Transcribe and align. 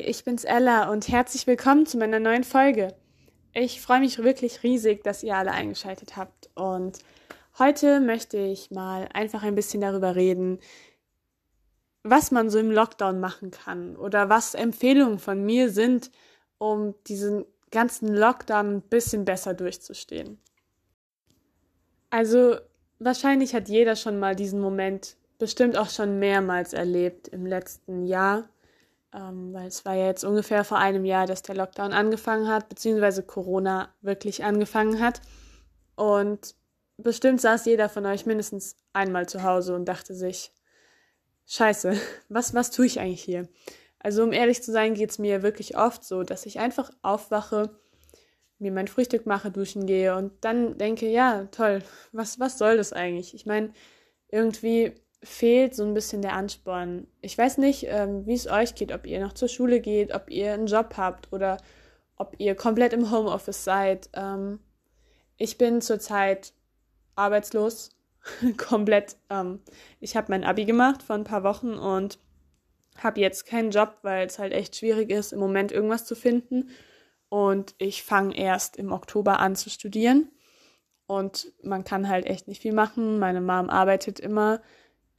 Ich 0.00 0.24
bin's 0.24 0.44
Ella 0.44 0.90
und 0.90 1.08
herzlich 1.08 1.46
willkommen 1.46 1.84
zu 1.84 1.98
meiner 1.98 2.18
neuen 2.18 2.44
Folge. 2.44 2.94
Ich 3.52 3.82
freue 3.82 4.00
mich 4.00 4.22
wirklich 4.22 4.62
riesig, 4.62 5.04
dass 5.04 5.22
ihr 5.22 5.36
alle 5.36 5.52
eingeschaltet 5.52 6.16
habt 6.16 6.48
und 6.54 6.98
heute 7.58 8.00
möchte 8.00 8.38
ich 8.38 8.70
mal 8.70 9.06
einfach 9.12 9.42
ein 9.42 9.54
bisschen 9.54 9.82
darüber 9.82 10.16
reden, 10.16 10.60
was 12.04 12.30
man 12.30 12.48
so 12.48 12.58
im 12.58 12.70
Lockdown 12.70 13.20
machen 13.20 13.50
kann 13.50 13.94
oder 13.96 14.30
was 14.30 14.54
Empfehlungen 14.54 15.18
von 15.18 15.44
mir 15.44 15.68
sind, 15.68 16.10
um 16.56 16.94
diesen 17.06 17.44
ganzen 17.70 18.14
Lockdown 18.14 18.76
ein 18.76 18.82
bisschen 18.82 19.26
besser 19.26 19.52
durchzustehen. 19.52 20.40
Also 22.08 22.56
wahrscheinlich 22.98 23.54
hat 23.54 23.68
jeder 23.68 23.96
schon 23.96 24.18
mal 24.18 24.34
diesen 24.34 24.60
Moment 24.60 25.16
bestimmt 25.38 25.76
auch 25.76 25.90
schon 25.90 26.18
mehrmals 26.18 26.72
erlebt 26.72 27.28
im 27.28 27.44
letzten 27.44 28.06
Jahr, 28.06 28.48
ähm, 29.14 29.52
weil 29.52 29.66
es 29.68 29.84
war 29.84 29.94
ja 29.94 30.06
jetzt 30.06 30.24
ungefähr 30.24 30.64
vor 30.64 30.78
einem 30.78 31.04
Jahr, 31.04 31.26
dass 31.26 31.42
der 31.42 31.54
Lockdown 31.54 31.92
angefangen 31.92 32.48
hat, 32.48 32.68
beziehungsweise 32.68 33.22
Corona 33.22 33.94
wirklich 34.00 34.44
angefangen 34.44 35.00
hat. 35.00 35.20
Und 35.96 36.54
bestimmt 36.96 37.40
saß 37.40 37.66
jeder 37.66 37.88
von 37.88 38.06
euch 38.06 38.26
mindestens 38.26 38.76
einmal 38.92 39.28
zu 39.28 39.42
Hause 39.42 39.74
und 39.74 39.86
dachte 39.86 40.14
sich, 40.14 40.52
scheiße, 41.46 41.96
was, 42.28 42.54
was 42.54 42.70
tue 42.70 42.86
ich 42.86 43.00
eigentlich 43.00 43.22
hier? 43.22 43.48
Also 43.98 44.22
um 44.22 44.32
ehrlich 44.32 44.62
zu 44.62 44.72
sein, 44.72 44.94
geht 44.94 45.10
es 45.10 45.18
mir 45.18 45.42
wirklich 45.42 45.76
oft 45.76 46.04
so, 46.04 46.22
dass 46.22 46.46
ich 46.46 46.58
einfach 46.58 46.90
aufwache, 47.02 47.70
mir 48.58 48.72
mein 48.72 48.88
Frühstück 48.88 49.26
mache, 49.26 49.50
duschen 49.50 49.86
gehe 49.86 50.16
und 50.16 50.32
dann 50.40 50.78
denke, 50.78 51.08
ja, 51.08 51.46
toll, 51.50 51.82
was, 52.12 52.40
was 52.40 52.58
soll 52.58 52.76
das 52.76 52.92
eigentlich? 52.92 53.34
Ich 53.34 53.44
meine, 53.46 53.72
irgendwie 54.28 54.92
fehlt 55.22 55.74
so 55.74 55.84
ein 55.84 55.94
bisschen 55.94 56.22
der 56.22 56.34
Ansporn. 56.34 57.06
Ich 57.20 57.38
weiß 57.38 57.58
nicht, 57.58 57.86
ähm, 57.88 58.26
wie 58.26 58.34
es 58.34 58.48
euch 58.48 58.74
geht, 58.74 58.92
ob 58.92 59.06
ihr 59.06 59.20
noch 59.20 59.32
zur 59.32 59.48
Schule 59.48 59.80
geht, 59.80 60.14
ob 60.14 60.30
ihr 60.30 60.52
einen 60.52 60.66
Job 60.66 60.94
habt 60.96 61.32
oder 61.32 61.58
ob 62.16 62.34
ihr 62.38 62.54
komplett 62.54 62.92
im 62.92 63.10
Homeoffice 63.10 63.64
seid. 63.64 64.10
Ähm, 64.14 64.58
ich 65.36 65.58
bin 65.58 65.80
zurzeit 65.80 66.52
arbeitslos, 67.14 67.90
komplett. 68.56 69.16
Ähm, 69.30 69.60
ich 70.00 70.16
habe 70.16 70.26
mein 70.30 70.44
Abi 70.44 70.64
gemacht 70.64 71.02
vor 71.02 71.16
ein 71.16 71.24
paar 71.24 71.44
Wochen 71.44 71.74
und 71.74 72.18
habe 72.98 73.20
jetzt 73.20 73.46
keinen 73.46 73.70
Job, 73.70 73.98
weil 74.02 74.26
es 74.26 74.38
halt 74.38 74.52
echt 74.52 74.76
schwierig 74.76 75.10
ist, 75.10 75.32
im 75.32 75.38
Moment 75.38 75.72
irgendwas 75.72 76.04
zu 76.04 76.14
finden. 76.14 76.70
Und 77.28 77.74
ich 77.78 78.02
fange 78.02 78.36
erst 78.36 78.76
im 78.76 78.92
Oktober 78.92 79.38
an 79.38 79.56
zu 79.56 79.70
studieren. 79.70 80.30
Und 81.06 81.52
man 81.62 81.84
kann 81.84 82.08
halt 82.08 82.26
echt 82.26 82.48
nicht 82.48 82.62
viel 82.62 82.74
machen. 82.74 83.18
Meine 83.18 83.40
Mom 83.40 83.70
arbeitet 83.70 84.20
immer 84.20 84.60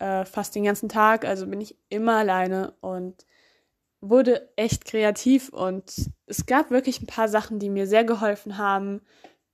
äh, 0.03 0.25
fast 0.25 0.53
den 0.53 0.65
ganzen 0.65 0.89
Tag, 0.89 1.23
also 1.23 1.47
bin 1.47 1.61
ich 1.61 1.77
immer 1.87 2.17
alleine 2.17 2.73
und 2.81 3.25
wurde 4.01 4.49
echt 4.57 4.83
kreativ. 4.83 5.47
Und 5.47 6.11
es 6.25 6.45
gab 6.45 6.71
wirklich 6.71 7.01
ein 7.01 7.07
paar 7.07 7.29
Sachen, 7.29 7.57
die 7.57 7.69
mir 7.69 7.87
sehr 7.87 8.03
geholfen 8.03 8.57
haben, 8.57 8.99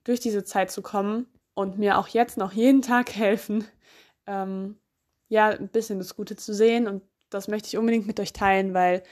durch 0.02 0.18
diese 0.18 0.42
Zeit 0.42 0.72
zu 0.72 0.82
kommen 0.82 1.28
und 1.54 1.78
mir 1.78 1.98
auch 1.98 2.08
jetzt 2.08 2.36
noch 2.36 2.52
jeden 2.52 2.82
Tag 2.82 3.14
helfen, 3.14 3.64
ähm, 4.26 4.76
ja, 5.28 5.50
ein 5.50 5.68
bisschen 5.68 6.00
das 6.00 6.16
Gute 6.16 6.34
zu 6.34 6.52
sehen. 6.52 6.88
Und 6.88 7.04
das 7.28 7.46
möchte 7.46 7.68
ich 7.68 7.78
unbedingt 7.78 8.08
mit 8.08 8.18
euch 8.18 8.32
teilen, 8.32 8.74
weil 8.74 9.04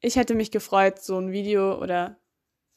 ich 0.00 0.16
hätte 0.16 0.34
mich 0.34 0.50
gefreut, 0.50 1.02
so 1.02 1.18
ein 1.18 1.30
Video 1.30 1.78
oder 1.78 2.18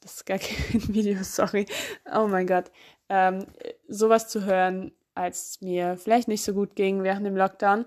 das 0.02 0.16
ist 0.16 0.26
gar 0.26 0.40
kein 0.40 0.94
Video, 0.94 1.24
sorry. 1.24 1.68
Oh 2.14 2.28
mein 2.28 2.48
Gott. 2.48 2.70
Ähm, 3.08 3.46
sowas 3.88 4.28
zu 4.28 4.44
hören, 4.44 4.92
als 5.20 5.62
mir 5.62 5.98
vielleicht 5.98 6.28
nicht 6.28 6.44
so 6.44 6.54
gut 6.54 6.76
ging 6.76 7.04
während 7.04 7.26
dem 7.26 7.36
Lockdown. 7.36 7.86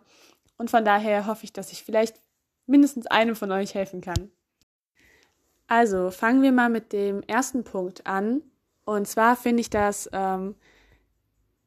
Und 0.58 0.70
von 0.70 0.84
daher 0.84 1.26
hoffe 1.26 1.44
ich, 1.44 1.52
dass 1.52 1.72
ich 1.72 1.82
vielleicht 1.82 2.20
mindestens 2.66 3.06
einem 3.06 3.34
von 3.34 3.50
euch 3.50 3.74
helfen 3.74 4.00
kann. 4.00 4.30
Also 5.66 6.10
fangen 6.10 6.42
wir 6.42 6.52
mal 6.52 6.68
mit 6.68 6.92
dem 6.92 7.22
ersten 7.22 7.64
Punkt 7.64 8.06
an. 8.06 8.42
Und 8.84 9.08
zwar 9.08 9.36
finde 9.36 9.62
ich 9.62 9.70
das 9.70 10.08
ähm, 10.12 10.54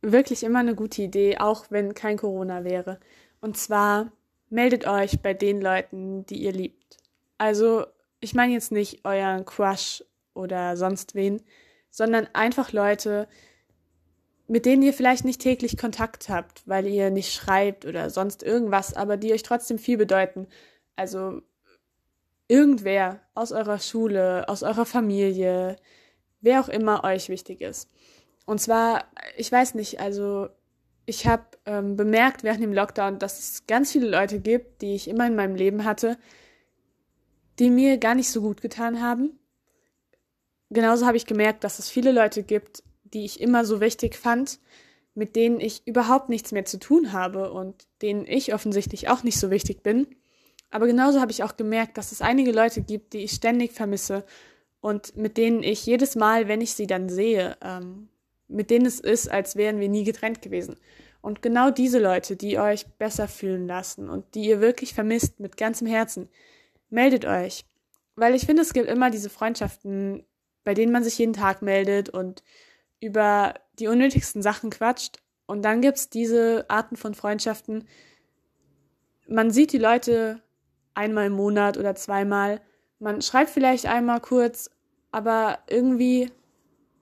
wirklich 0.02 0.44
immer 0.44 0.60
eine 0.60 0.76
gute 0.76 1.02
Idee, 1.02 1.38
auch 1.40 1.66
wenn 1.70 1.94
kein 1.94 2.18
Corona 2.18 2.64
wäre. 2.64 3.00
Und 3.42 3.58
zwar 3.58 4.12
meldet 4.50 4.88
euch 4.88 5.22
bei 5.22 5.34
den 5.34 5.62
Leuten, 5.62 6.26
die 6.26 6.44
ihr 6.44 6.52
liebt. 6.52 6.98
Also 7.38 7.86
ich 8.20 8.34
meine 8.34 8.54
jetzt 8.54 8.72
nicht 8.72 9.04
euren 9.06 9.46
Crush 9.46 10.04
oder 10.34 10.78
sonst 10.78 11.16
wen, 11.16 11.42
sondern 11.90 12.28
einfach 12.34 12.72
Leute, 12.72 13.28
mit 14.48 14.66
denen 14.66 14.84
ihr 14.84 14.94
vielleicht 14.94 15.26
nicht 15.26 15.42
täglich 15.42 15.78
Kontakt 15.78 16.30
habt, 16.30 16.64
weil 16.68 16.86
ihr 16.88 17.10
nicht 17.10 17.34
schreibt 17.34 17.86
oder 17.86 18.10
sonst 18.10 18.44
irgendwas, 18.44 18.94
aber 18.94 19.18
die 19.18 19.34
euch 19.34 19.44
trotzdem 19.44 19.80
viel 19.80 19.98
bedeuten. 19.98 20.48
Also 20.96 21.42
irgendwer 22.48 23.22
aus 23.34 23.52
eurer 23.52 23.80
Schule, 23.80 24.48
aus 24.48 24.62
eurer 24.64 24.86
Familie, 24.86 25.78
wer 26.42 26.62
auch 26.62 26.70
immer 26.70 27.04
euch 27.04 27.30
wichtig 27.30 27.62
ist. 27.62 27.90
Und 28.46 28.62
zwar, 28.62 29.06
ich 29.36 29.52
weiß 29.52 29.74
nicht, 29.74 30.00
also 30.00 30.50
ich 31.08 31.26
habe 31.26 31.46
ähm, 31.66 31.96
bemerkt 31.96 32.44
während 32.44 32.62
dem 32.62 32.74
Lockdown, 32.74 33.20
dass 33.20 33.40
es 33.40 33.68
ganz 33.68 33.92
viele 33.92 34.08
Leute 34.08 34.40
gibt, 34.40 34.82
die 34.82 34.96
ich 34.96 35.08
immer 35.08 35.26
in 35.26 35.36
meinem 35.36 35.56
Leben 35.56 35.86
hatte, 35.86 36.18
die 37.58 37.70
mir 37.70 37.98
gar 37.98 38.16
nicht 38.16 38.30
so 38.30 38.42
gut 38.42 38.62
getan 38.62 39.02
haben. 39.02 39.40
Genauso 40.70 41.06
habe 41.06 41.18
ich 41.18 41.26
gemerkt, 41.26 41.64
dass 41.64 41.80
es 41.80 41.90
viele 41.90 42.12
Leute 42.12 42.44
gibt, 42.44 42.84
die 43.16 43.26
ich 43.26 43.42
immer 43.42 43.66
so 43.66 43.82
wichtig 43.82 44.16
fand, 44.16 44.60
mit 45.16 45.36
denen 45.36 45.60
ich 45.60 45.88
überhaupt 45.88 46.30
nichts 46.30 46.52
mehr 46.52 46.66
zu 46.66 46.78
tun 46.78 47.14
habe 47.14 47.52
und 47.52 47.88
denen 48.02 48.28
ich 48.28 48.54
offensichtlich 48.54 49.10
auch 49.10 49.24
nicht 49.24 49.40
so 49.40 49.50
wichtig 49.50 49.82
bin. 49.82 50.08
Aber 50.70 50.86
genauso 50.88 51.22
habe 51.22 51.32
ich 51.32 51.42
auch 51.42 51.56
gemerkt, 51.56 51.98
dass 51.98 52.12
es 52.12 52.22
einige 52.22 52.52
Leute 52.52 52.82
gibt, 52.82 53.14
die 53.14 53.24
ich 53.24 53.32
ständig 53.32 53.72
vermisse 53.72 54.26
und 54.82 55.16
mit 55.16 55.38
denen 55.38 55.64
ich 55.64 55.86
jedes 55.86 56.16
Mal, 56.16 56.48
wenn 56.48 56.62
ich 56.62 56.74
sie 56.74 56.86
dann 56.86 57.08
sehe, 57.10 57.58
ähm, 57.64 58.10
mit 58.48 58.70
denen 58.70 58.86
es 58.86 59.00
ist, 59.00 59.32
als 59.32 59.56
wären 59.56 59.80
wir 59.80 59.90
nie 59.90 60.04
getrennt 60.04 60.42
gewesen. 60.42 60.76
Und 61.22 61.42
genau 61.42 61.72
diese 61.72 61.98
Leute, 61.98 62.36
die 62.36 62.60
euch 62.60 62.86
besser 63.00 63.28
fühlen 63.28 63.66
lassen 63.66 64.10
und 64.10 64.36
die 64.36 64.44
ihr 64.44 64.62
wirklich 64.62 64.94
vermisst 64.94 65.40
mit 65.40 65.58
ganzem 65.58 65.88
Herzen, 65.88 66.30
meldet 66.90 67.26
euch. 67.26 67.66
Weil 68.16 68.36
ich 68.36 68.46
finde, 68.46 68.62
es 68.62 68.74
gibt 68.74 68.88
immer 68.88 69.10
diese 69.10 69.30
Freundschaften, 69.30 70.24
bei 70.64 70.74
denen 70.74 70.92
man 70.92 71.04
sich 71.04 71.18
jeden 71.18 71.34
Tag 71.34 71.62
meldet 71.62 72.10
und 72.10 72.44
über 73.06 73.56
die 73.80 73.88
unnötigsten 73.88 74.42
Sachen 74.42 74.70
quatscht. 74.70 75.18
Und 75.46 75.64
dann 75.64 75.82
gibt 75.82 75.98
es 75.98 76.10
diese 76.10 76.66
Arten 76.70 76.96
von 76.96 77.14
Freundschaften. 77.14 77.88
Man 79.28 79.52
sieht 79.52 79.74
die 79.74 79.78
Leute 79.78 80.42
einmal 80.94 81.28
im 81.28 81.34
Monat 81.34 81.78
oder 81.78 81.96
zweimal. 81.96 82.62
Man 83.00 83.22
schreibt 83.22 83.50
vielleicht 83.50 83.86
einmal 83.86 84.22
kurz, 84.22 84.70
aber 85.12 85.60
irgendwie 85.68 86.32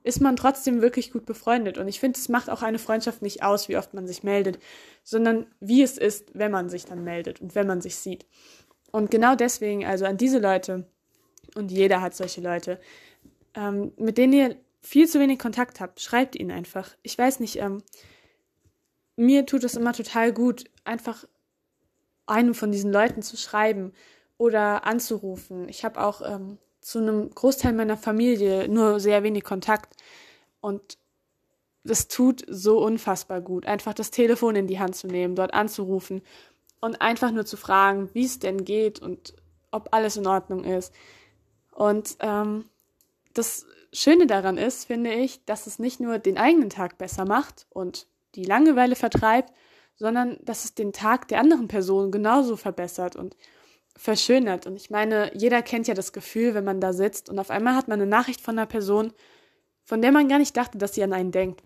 ist 0.04 0.20
man 0.20 0.36
trotzdem 0.36 0.82
wirklich 0.82 1.12
gut 1.12 1.26
befreundet. 1.26 1.78
Und 1.78 1.88
ich 1.88 2.00
finde, 2.00 2.20
es 2.20 2.28
macht 2.28 2.50
auch 2.50 2.62
eine 2.62 2.80
Freundschaft 2.80 3.22
nicht 3.22 3.44
aus, 3.44 3.70
wie 3.70 3.78
oft 3.78 3.94
man 3.94 4.06
sich 4.06 4.24
meldet, 4.24 4.60
sondern 5.04 5.48
wie 5.62 5.82
es 5.82 5.98
ist, 5.98 6.32
wenn 6.34 6.52
man 6.52 6.70
sich 6.70 6.86
dann 6.86 7.04
meldet 7.04 7.42
und 7.42 7.56
wenn 7.56 7.68
man 7.68 7.82
sich 7.82 7.96
sieht. 7.96 8.26
Und 8.92 9.10
genau 9.10 9.36
deswegen, 9.36 9.86
also 9.86 10.06
an 10.06 10.18
diese 10.18 10.40
Leute, 10.40 10.86
und 11.56 11.72
jeder 11.72 12.02
hat 12.02 12.16
solche 12.16 12.42
Leute, 12.42 12.80
ähm, 13.56 13.94
mit 13.98 14.18
denen 14.18 14.34
ihr 14.34 14.56
viel 14.84 15.08
zu 15.08 15.20
wenig 15.20 15.40
Kontakt 15.40 15.80
habt, 15.80 16.02
schreibt 16.02 16.36
ihnen 16.36 16.52
einfach. 16.52 16.92
Ich 17.02 17.18
weiß 17.18 17.40
nicht, 17.40 17.58
ähm, 17.58 17.82
mir 19.16 19.46
tut 19.46 19.64
es 19.64 19.76
immer 19.76 19.94
total 19.94 20.34
gut, 20.34 20.66
einfach 20.84 21.26
einem 22.26 22.54
von 22.54 22.72
diesen 22.72 22.92
Leuten 22.92 23.22
zu 23.22 23.38
schreiben 23.38 23.94
oder 24.38 24.86
anzurufen. 24.86 25.70
Ich 25.70 25.86
habe 25.86 26.02
auch 26.02 26.22
ähm, 26.22 26.58
zu 26.82 27.00
einem 27.00 27.30
Großteil 27.30 27.74
meiner 27.74 27.98
Familie 27.98 28.68
nur 28.68 29.00
sehr 29.00 29.24
wenig 29.24 29.44
Kontakt 29.44 29.96
und 30.60 30.98
das 31.86 32.08
tut 32.08 32.46
so 32.48 32.84
unfassbar 32.84 33.42
gut, 33.42 33.66
einfach 33.66 33.94
das 33.94 34.12
Telefon 34.12 34.56
in 34.56 34.68
die 34.68 34.80
Hand 34.80 34.96
zu 34.96 35.08
nehmen, 35.08 35.36
dort 35.36 35.54
anzurufen 35.54 36.22
und 36.82 37.02
einfach 37.02 37.32
nur 37.32 37.46
zu 37.46 37.58
fragen, 37.58 38.10
wie 38.14 38.26
es 38.26 38.40
denn 38.40 38.64
geht 38.64 39.00
und 39.02 39.34
ob 39.72 39.94
alles 39.94 40.18
in 40.18 40.28
Ordnung 40.28 40.64
ist. 40.64 40.94
Und 41.72 42.18
ähm, 42.20 42.66
das 43.34 43.66
Schöne 43.94 44.28
daran 44.28 44.58
ist, 44.58 44.86
finde 44.86 45.14
ich, 45.14 45.46
dass 45.46 45.68
es 45.68 45.80
nicht 45.80 46.00
nur 46.00 46.18
den 46.18 46.38
eigenen 46.38 46.70
Tag 46.70 46.98
besser 46.98 47.26
macht 47.26 47.68
und 47.70 48.08
die 48.36 48.44
Langeweile 48.44 48.96
vertreibt, 48.96 49.54
sondern 49.96 50.40
dass 50.42 50.66
es 50.66 50.74
den 50.74 50.92
Tag 50.92 51.28
der 51.28 51.40
anderen 51.40 51.68
Person 51.68 52.12
genauso 52.12 52.58
verbessert 52.58 53.16
und 53.16 53.38
verschönert. 53.96 54.66
Und 54.66 54.76
ich 54.76 54.90
meine, 54.90 55.32
jeder 55.36 55.62
kennt 55.62 55.88
ja 55.88 55.94
das 55.94 56.14
Gefühl, 56.14 56.56
wenn 56.56 56.64
man 56.64 56.82
da 56.82 56.94
sitzt 56.94 57.30
und 57.30 57.38
auf 57.38 57.52
einmal 57.52 57.76
hat 57.76 57.88
man 57.88 58.02
eine 58.02 58.10
Nachricht 58.10 58.42
von 58.42 58.58
einer 58.58 58.66
Person, 58.66 59.14
von 59.84 60.02
der 60.02 60.12
man 60.12 60.28
gar 60.28 60.40
nicht 60.40 60.58
dachte, 60.58 60.78
dass 60.78 60.96
sie 60.96 61.04
an 61.04 61.14
einen 61.14 61.32
denkt. 61.32 61.62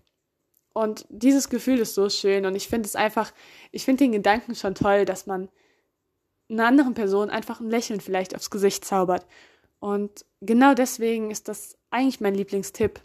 Und 0.74 1.06
dieses 1.08 1.48
Gefühl 1.48 1.78
ist 1.78 1.94
so 1.94 2.10
schön 2.10 2.44
und 2.44 2.54
ich 2.54 2.68
finde 2.68 2.86
es 2.86 2.94
einfach, 2.96 3.32
ich 3.72 3.84
finde 3.84 4.04
den 4.04 4.12
Gedanken 4.12 4.54
schon 4.54 4.74
toll, 4.74 5.04
dass 5.04 5.26
man 5.26 5.48
einer 6.50 6.66
anderen 6.66 6.94
Person 6.94 7.30
einfach 7.30 7.60
ein 7.60 7.70
Lächeln 7.70 8.00
vielleicht 8.00 8.34
aufs 8.34 8.50
Gesicht 8.50 8.84
zaubert. 8.84 9.26
Und 9.80 10.24
genau 10.40 10.74
deswegen 10.74 11.30
ist 11.30 11.48
das 11.48 11.76
eigentlich 11.90 12.20
mein 12.20 12.34
Lieblingstipp. 12.34 13.00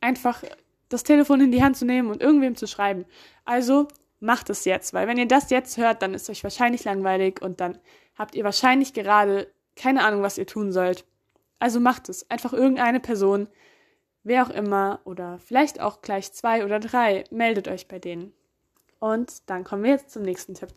Einfach 0.00 0.42
das 0.88 1.02
Telefon 1.02 1.40
in 1.40 1.52
die 1.52 1.62
Hand 1.62 1.76
zu 1.76 1.84
nehmen 1.84 2.10
und 2.10 2.22
irgendwem 2.22 2.56
zu 2.56 2.66
schreiben. 2.66 3.04
Also 3.44 3.88
macht 4.20 4.50
es 4.50 4.64
jetzt, 4.64 4.94
weil 4.94 5.08
wenn 5.08 5.18
ihr 5.18 5.26
das 5.26 5.50
jetzt 5.50 5.76
hört, 5.76 6.02
dann 6.02 6.14
ist 6.14 6.30
euch 6.30 6.44
wahrscheinlich 6.44 6.84
langweilig 6.84 7.42
und 7.42 7.60
dann 7.60 7.78
habt 8.16 8.34
ihr 8.34 8.44
wahrscheinlich 8.44 8.92
gerade 8.92 9.48
keine 9.74 10.04
Ahnung, 10.04 10.22
was 10.22 10.38
ihr 10.38 10.46
tun 10.46 10.70
sollt. 10.70 11.04
Also 11.58 11.80
macht 11.80 12.08
es. 12.08 12.28
Einfach 12.30 12.52
irgendeine 12.52 13.00
Person, 13.00 13.48
wer 14.22 14.44
auch 14.44 14.50
immer, 14.50 15.00
oder 15.04 15.38
vielleicht 15.38 15.80
auch 15.80 16.02
gleich 16.02 16.32
zwei 16.32 16.64
oder 16.64 16.78
drei, 16.78 17.24
meldet 17.30 17.68
euch 17.68 17.88
bei 17.88 17.98
denen. 17.98 18.32
Und 18.98 19.48
dann 19.50 19.64
kommen 19.64 19.82
wir 19.82 19.92
jetzt 19.92 20.10
zum 20.10 20.22
nächsten 20.22 20.54
Tipp. 20.54 20.70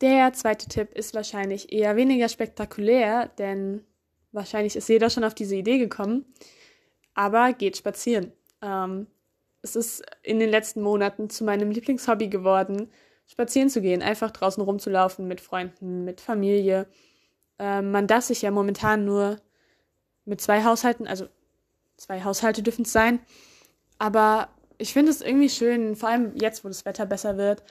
Der 0.00 0.32
zweite 0.34 0.68
Tipp 0.68 0.92
ist 0.94 1.14
wahrscheinlich 1.14 1.72
eher 1.72 1.96
weniger 1.96 2.28
spektakulär, 2.28 3.28
denn 3.38 3.84
wahrscheinlich 4.36 4.76
ist 4.76 4.88
jeder 4.88 5.10
schon 5.10 5.24
auf 5.24 5.34
diese 5.34 5.56
Idee 5.56 5.78
gekommen. 5.78 6.24
Aber 7.14 7.52
geht 7.52 7.76
spazieren. 7.76 8.32
Ähm, 8.62 9.08
es 9.62 9.74
ist 9.74 10.04
in 10.22 10.38
den 10.38 10.50
letzten 10.50 10.82
Monaten 10.82 11.28
zu 11.28 11.42
meinem 11.42 11.70
Lieblingshobby 11.70 12.28
geworden, 12.28 12.90
spazieren 13.26 13.68
zu 13.68 13.80
gehen, 13.80 14.02
einfach 14.02 14.30
draußen 14.30 14.62
rumzulaufen 14.62 15.26
mit 15.26 15.40
Freunden, 15.40 16.04
mit 16.04 16.20
Familie. 16.20 16.86
Ähm, 17.58 17.90
man 17.90 18.06
darf 18.06 18.24
sich 18.24 18.42
ja 18.42 18.52
momentan 18.52 19.04
nur 19.04 19.38
mit 20.24 20.40
zwei 20.40 20.62
Haushalten, 20.62 21.08
also 21.08 21.26
zwei 21.96 22.22
Haushalte 22.22 22.62
dürfen 22.62 22.82
es 22.82 22.92
sein. 22.92 23.18
Aber 23.98 24.48
ich 24.78 24.92
finde 24.92 25.10
es 25.10 25.22
irgendwie 25.22 25.48
schön, 25.48 25.96
vor 25.96 26.10
allem 26.10 26.36
jetzt, 26.36 26.64
wo 26.64 26.68
das 26.68 26.84
Wetter 26.84 27.06
besser 27.06 27.36
wird, 27.36 27.64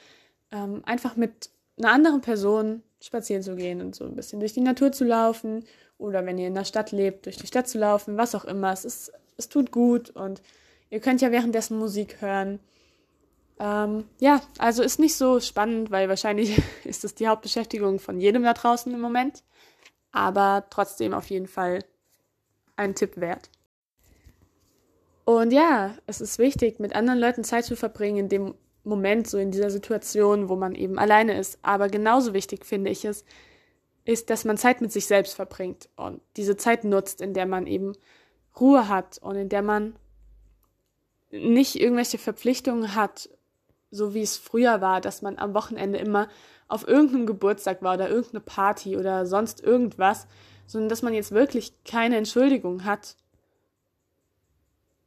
ähm, 0.50 0.82
einfach 0.84 1.16
mit 1.16 1.50
einer 1.78 1.92
anderen 1.92 2.20
Person 2.20 2.82
spazieren 3.00 3.42
zu 3.42 3.56
gehen 3.56 3.80
und 3.80 3.94
so 3.94 4.04
ein 4.04 4.16
bisschen 4.16 4.40
durch 4.40 4.52
die 4.52 4.60
Natur 4.60 4.92
zu 4.92 5.04
laufen 5.04 5.64
oder 5.98 6.24
wenn 6.26 6.38
ihr 6.38 6.48
in 6.48 6.54
der 6.54 6.64
Stadt 6.64 6.92
lebt, 6.92 7.26
durch 7.26 7.36
die 7.36 7.46
Stadt 7.46 7.68
zu 7.68 7.78
laufen, 7.78 8.16
was 8.16 8.34
auch 8.34 8.44
immer. 8.44 8.72
Es 8.72 8.84
ist, 8.84 9.12
es 9.36 9.48
tut 9.48 9.70
gut 9.70 10.10
und 10.10 10.42
ihr 10.90 11.00
könnt 11.00 11.20
ja 11.20 11.30
währenddessen 11.30 11.78
Musik 11.78 12.20
hören. 12.20 12.60
Ähm, 13.58 14.04
ja, 14.20 14.42
also 14.58 14.82
ist 14.82 14.98
nicht 14.98 15.16
so 15.16 15.40
spannend, 15.40 15.90
weil 15.90 16.08
wahrscheinlich 16.08 16.60
ist 16.84 17.04
es 17.04 17.14
die 17.14 17.28
Hauptbeschäftigung 17.28 17.98
von 17.98 18.20
jedem 18.20 18.42
da 18.42 18.52
draußen 18.52 18.92
im 18.92 19.00
Moment. 19.00 19.42
Aber 20.12 20.66
trotzdem 20.70 21.12
auf 21.12 21.28
jeden 21.28 21.46
Fall 21.46 21.84
ein 22.76 22.94
Tipp 22.94 23.16
wert. 23.16 23.50
Und 25.24 25.50
ja, 25.50 25.94
es 26.06 26.20
ist 26.20 26.38
wichtig, 26.38 26.78
mit 26.78 26.94
anderen 26.94 27.18
Leuten 27.18 27.42
Zeit 27.42 27.64
zu 27.64 27.74
verbringen 27.74 28.18
in 28.18 28.28
dem 28.28 28.54
Moment, 28.86 29.28
so 29.28 29.38
in 29.38 29.50
dieser 29.50 29.70
Situation, 29.70 30.48
wo 30.48 30.56
man 30.56 30.74
eben 30.74 30.98
alleine 30.98 31.38
ist. 31.38 31.58
Aber 31.62 31.88
genauso 31.88 32.34
wichtig 32.34 32.64
finde 32.64 32.90
ich 32.90 33.04
es, 33.04 33.24
ist, 34.04 34.30
dass 34.30 34.44
man 34.44 34.56
Zeit 34.56 34.80
mit 34.80 34.92
sich 34.92 35.06
selbst 35.06 35.34
verbringt 35.34 35.88
und 35.96 36.20
diese 36.36 36.56
Zeit 36.56 36.84
nutzt, 36.84 37.20
in 37.20 37.34
der 37.34 37.46
man 37.46 37.66
eben 37.66 37.94
Ruhe 38.58 38.88
hat 38.88 39.18
und 39.18 39.36
in 39.36 39.48
der 39.48 39.62
man 39.62 39.96
nicht 41.30 41.80
irgendwelche 41.80 42.18
Verpflichtungen 42.18 42.94
hat, 42.94 43.28
so 43.90 44.14
wie 44.14 44.22
es 44.22 44.36
früher 44.36 44.80
war, 44.80 45.00
dass 45.00 45.22
man 45.22 45.38
am 45.38 45.54
Wochenende 45.54 45.98
immer 45.98 46.28
auf 46.68 46.86
irgendeinem 46.86 47.26
Geburtstag 47.26 47.82
war 47.82 47.94
oder 47.94 48.08
irgendeine 48.08 48.40
Party 48.40 48.96
oder 48.96 49.26
sonst 49.26 49.60
irgendwas, 49.62 50.26
sondern 50.66 50.88
dass 50.88 51.02
man 51.02 51.14
jetzt 51.14 51.32
wirklich 51.32 51.72
keine 51.84 52.16
Entschuldigung 52.16 52.84
hat, 52.84 53.16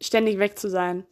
ständig 0.01 0.39
weg 0.39 0.59
zu 0.59 0.69
sein. 0.69 1.05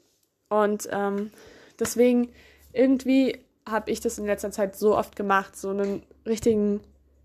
Und 0.49 0.87
ähm, 0.91 1.31
deswegen 1.79 2.31
irgendwie 2.73 3.39
habe 3.67 3.91
ich 3.91 3.99
das 3.99 4.17
in 4.17 4.25
letzter 4.25 4.51
Zeit 4.51 4.75
so 4.75 4.97
oft 4.97 5.15
gemacht, 5.15 5.55
so 5.55 5.69
einen 5.69 6.03
richtigen 6.25 6.81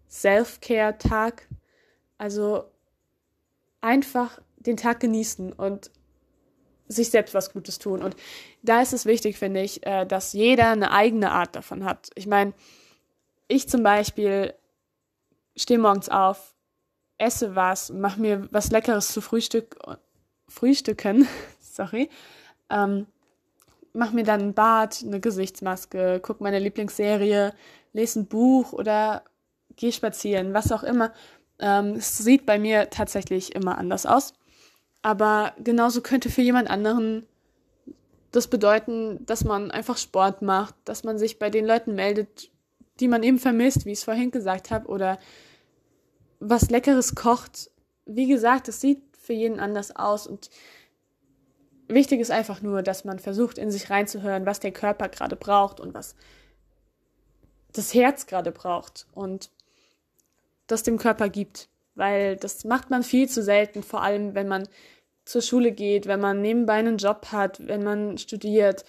Self-Care-Tag. 0.08 1.48
Also 2.18 2.64
einfach 3.80 4.40
den 4.56 4.76
Tag 4.76 5.00
genießen 5.00 5.52
und 5.52 5.90
sich 6.88 7.10
selbst 7.10 7.34
was 7.34 7.52
Gutes 7.52 7.78
tun. 7.78 8.02
Und 8.02 8.16
da 8.62 8.82
ist 8.82 8.92
es 8.92 9.06
wichtig, 9.06 9.38
finde 9.38 9.62
ich, 9.62 9.86
äh, 9.86 10.04
dass 10.04 10.32
jeder 10.32 10.70
eine 10.70 10.92
eigene 10.92 11.30
Art 11.32 11.56
davon 11.56 11.84
hat. 11.84 12.10
Ich 12.14 12.26
meine, 12.26 12.52
ich 13.48 13.68
zum 13.68 13.82
Beispiel 13.82 14.54
stehe 15.56 15.78
morgens 15.78 16.08
auf, 16.08 16.54
esse 17.18 17.54
was, 17.54 17.90
mache 17.90 18.20
mir 18.20 18.48
was 18.50 18.70
Leckeres 18.70 19.08
zu 19.08 19.20
Frühstück, 19.20 19.76
frühstücken, 20.48 21.28
sorry, 21.60 22.08
ähm, 22.70 23.06
mach 23.92 24.12
mir 24.12 24.24
dann 24.24 24.40
ein 24.40 24.54
Bad, 24.54 25.02
eine 25.06 25.20
Gesichtsmaske, 25.20 26.20
guck 26.22 26.40
meine 26.40 26.58
Lieblingsserie, 26.58 27.52
lese 27.92 28.20
ein 28.20 28.26
Buch 28.26 28.72
oder 28.72 29.22
geh 29.76 29.92
spazieren, 29.92 30.54
was 30.54 30.72
auch 30.72 30.82
immer. 30.82 31.12
Ähm, 31.58 31.94
es 31.96 32.18
sieht 32.18 32.46
bei 32.46 32.58
mir 32.58 32.90
tatsächlich 32.90 33.54
immer 33.54 33.78
anders 33.78 34.06
aus. 34.06 34.34
Aber 35.02 35.52
genauso 35.58 36.00
könnte 36.00 36.30
für 36.30 36.42
jemand 36.42 36.70
anderen 36.70 37.26
das 38.30 38.48
bedeuten, 38.48 39.24
dass 39.26 39.44
man 39.44 39.70
einfach 39.70 39.98
Sport 39.98 40.42
macht, 40.42 40.74
dass 40.84 41.04
man 41.04 41.18
sich 41.18 41.38
bei 41.38 41.50
den 41.50 41.66
Leuten 41.66 41.94
meldet, 41.94 42.50
die 43.00 43.08
man 43.08 43.22
eben 43.22 43.38
vermisst, 43.38 43.84
wie 43.84 43.92
ich 43.92 43.98
es 43.98 44.04
vorhin 44.04 44.30
gesagt 44.30 44.70
habe, 44.70 44.88
oder 44.88 45.18
was 46.40 46.70
Leckeres 46.70 47.14
kocht. 47.14 47.70
Wie 48.06 48.26
gesagt, 48.26 48.68
es 48.68 48.80
sieht 48.80 49.02
für 49.18 49.34
jeden 49.34 49.60
anders 49.60 49.94
aus 49.94 50.26
und 50.26 50.50
wichtig 51.94 52.20
ist 52.20 52.30
einfach 52.30 52.62
nur, 52.62 52.82
dass 52.82 53.04
man 53.04 53.18
versucht, 53.18 53.58
in 53.58 53.70
sich 53.70 53.90
reinzuhören, 53.90 54.46
was 54.46 54.60
der 54.60 54.72
Körper 54.72 55.08
gerade 55.08 55.36
braucht 55.36 55.80
und 55.80 55.94
was 55.94 56.14
das 57.72 57.94
Herz 57.94 58.26
gerade 58.26 58.52
braucht 58.52 59.06
und 59.12 59.50
das 60.66 60.82
dem 60.82 60.98
Körper 60.98 61.28
gibt. 61.28 61.68
Weil 61.94 62.36
das 62.36 62.64
macht 62.64 62.90
man 62.90 63.02
viel 63.02 63.28
zu 63.28 63.42
selten, 63.42 63.82
vor 63.82 64.02
allem 64.02 64.34
wenn 64.34 64.48
man 64.48 64.68
zur 65.24 65.42
Schule 65.42 65.72
geht, 65.72 66.06
wenn 66.06 66.20
man 66.20 66.40
nebenbei 66.40 66.74
einen 66.74 66.98
Job 66.98 67.28
hat, 67.32 67.66
wenn 67.66 67.82
man 67.82 68.18
studiert. 68.18 68.84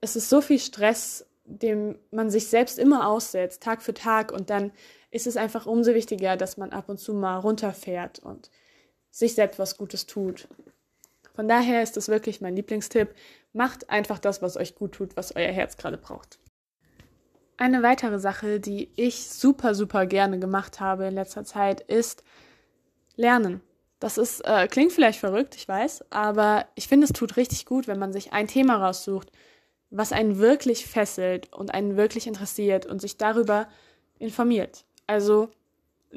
Es 0.00 0.16
ist 0.16 0.30
so 0.30 0.40
viel 0.40 0.58
Stress, 0.58 1.26
dem 1.44 1.98
man 2.10 2.30
sich 2.30 2.48
selbst 2.48 2.78
immer 2.78 3.08
aussetzt, 3.08 3.62
Tag 3.62 3.82
für 3.82 3.94
Tag. 3.94 4.32
Und 4.32 4.50
dann 4.50 4.72
ist 5.10 5.26
es 5.26 5.36
einfach 5.36 5.66
umso 5.66 5.94
wichtiger, 5.94 6.36
dass 6.36 6.56
man 6.56 6.72
ab 6.72 6.88
und 6.88 6.98
zu 6.98 7.14
mal 7.14 7.38
runterfährt 7.38 8.20
und 8.20 8.50
sich 9.10 9.34
selbst 9.34 9.58
was 9.58 9.76
Gutes 9.76 10.06
tut. 10.06 10.48
Von 11.36 11.48
daher 11.48 11.82
ist 11.82 11.96
das 11.96 12.08
wirklich 12.08 12.40
mein 12.40 12.56
Lieblingstipp. 12.56 13.14
Macht 13.52 13.90
einfach 13.90 14.18
das, 14.18 14.40
was 14.40 14.56
euch 14.56 14.74
gut 14.74 14.92
tut, 14.92 15.16
was 15.16 15.36
euer 15.36 15.52
Herz 15.52 15.76
gerade 15.76 15.98
braucht. 15.98 16.38
Eine 17.58 17.82
weitere 17.82 18.18
Sache, 18.18 18.58
die 18.58 18.90
ich 18.96 19.28
super, 19.28 19.74
super 19.74 20.06
gerne 20.06 20.38
gemacht 20.38 20.80
habe 20.80 21.06
in 21.06 21.14
letzter 21.14 21.44
Zeit, 21.44 21.82
ist 21.82 22.24
Lernen. 23.16 23.60
Das 23.98 24.18
ist, 24.18 24.40
äh, 24.44 24.66
klingt 24.66 24.92
vielleicht 24.92 25.20
verrückt, 25.20 25.54
ich 25.56 25.66
weiß, 25.66 26.10
aber 26.10 26.66
ich 26.74 26.86
finde, 26.86 27.06
es 27.06 27.12
tut 27.12 27.38
richtig 27.38 27.64
gut, 27.64 27.88
wenn 27.88 27.98
man 27.98 28.12
sich 28.12 28.32
ein 28.34 28.46
Thema 28.46 28.76
raussucht, 28.76 29.30
was 29.88 30.12
einen 30.12 30.38
wirklich 30.38 30.86
fesselt 30.86 31.50
und 31.54 31.72
einen 31.72 31.96
wirklich 31.96 32.26
interessiert 32.26 32.84
und 32.84 33.00
sich 33.00 33.16
darüber 33.16 33.68
informiert. 34.18 34.84
Also 35.06 35.48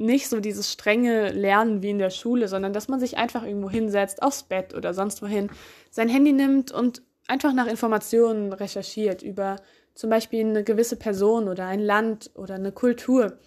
nicht 0.00 0.28
so 0.28 0.40
dieses 0.40 0.72
strenge 0.72 1.30
Lernen 1.30 1.82
wie 1.82 1.90
in 1.90 1.98
der 1.98 2.10
Schule, 2.10 2.48
sondern 2.48 2.72
dass 2.72 2.88
man 2.88 2.98
sich 2.98 3.18
einfach 3.18 3.44
irgendwo 3.44 3.70
hinsetzt, 3.70 4.22
aufs 4.22 4.42
Bett 4.42 4.74
oder 4.74 4.94
sonst 4.94 5.22
wohin, 5.22 5.50
sein 5.90 6.08
Handy 6.08 6.32
nimmt 6.32 6.72
und 6.72 7.02
einfach 7.28 7.52
nach 7.52 7.66
Informationen 7.66 8.52
recherchiert 8.52 9.22
über 9.22 9.56
zum 9.94 10.10
Beispiel 10.10 10.40
eine 10.40 10.64
gewisse 10.64 10.96
Person 10.96 11.48
oder 11.48 11.66
ein 11.66 11.80
Land 11.80 12.30
oder 12.34 12.54
eine 12.54 12.72
Kultur. 12.72 13.38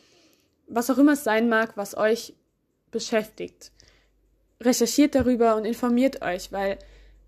Was 0.67 0.89
auch 0.89 0.97
immer 0.97 1.13
es 1.13 1.23
sein 1.23 1.49
mag, 1.49 1.75
was 1.75 1.97
euch 1.97 2.35
beschäftigt. 2.91 3.71
Recherchiert 4.61 5.15
darüber 5.15 5.55
und 5.55 5.65
informiert 5.65 6.21
euch, 6.21 6.51
weil 6.51 6.77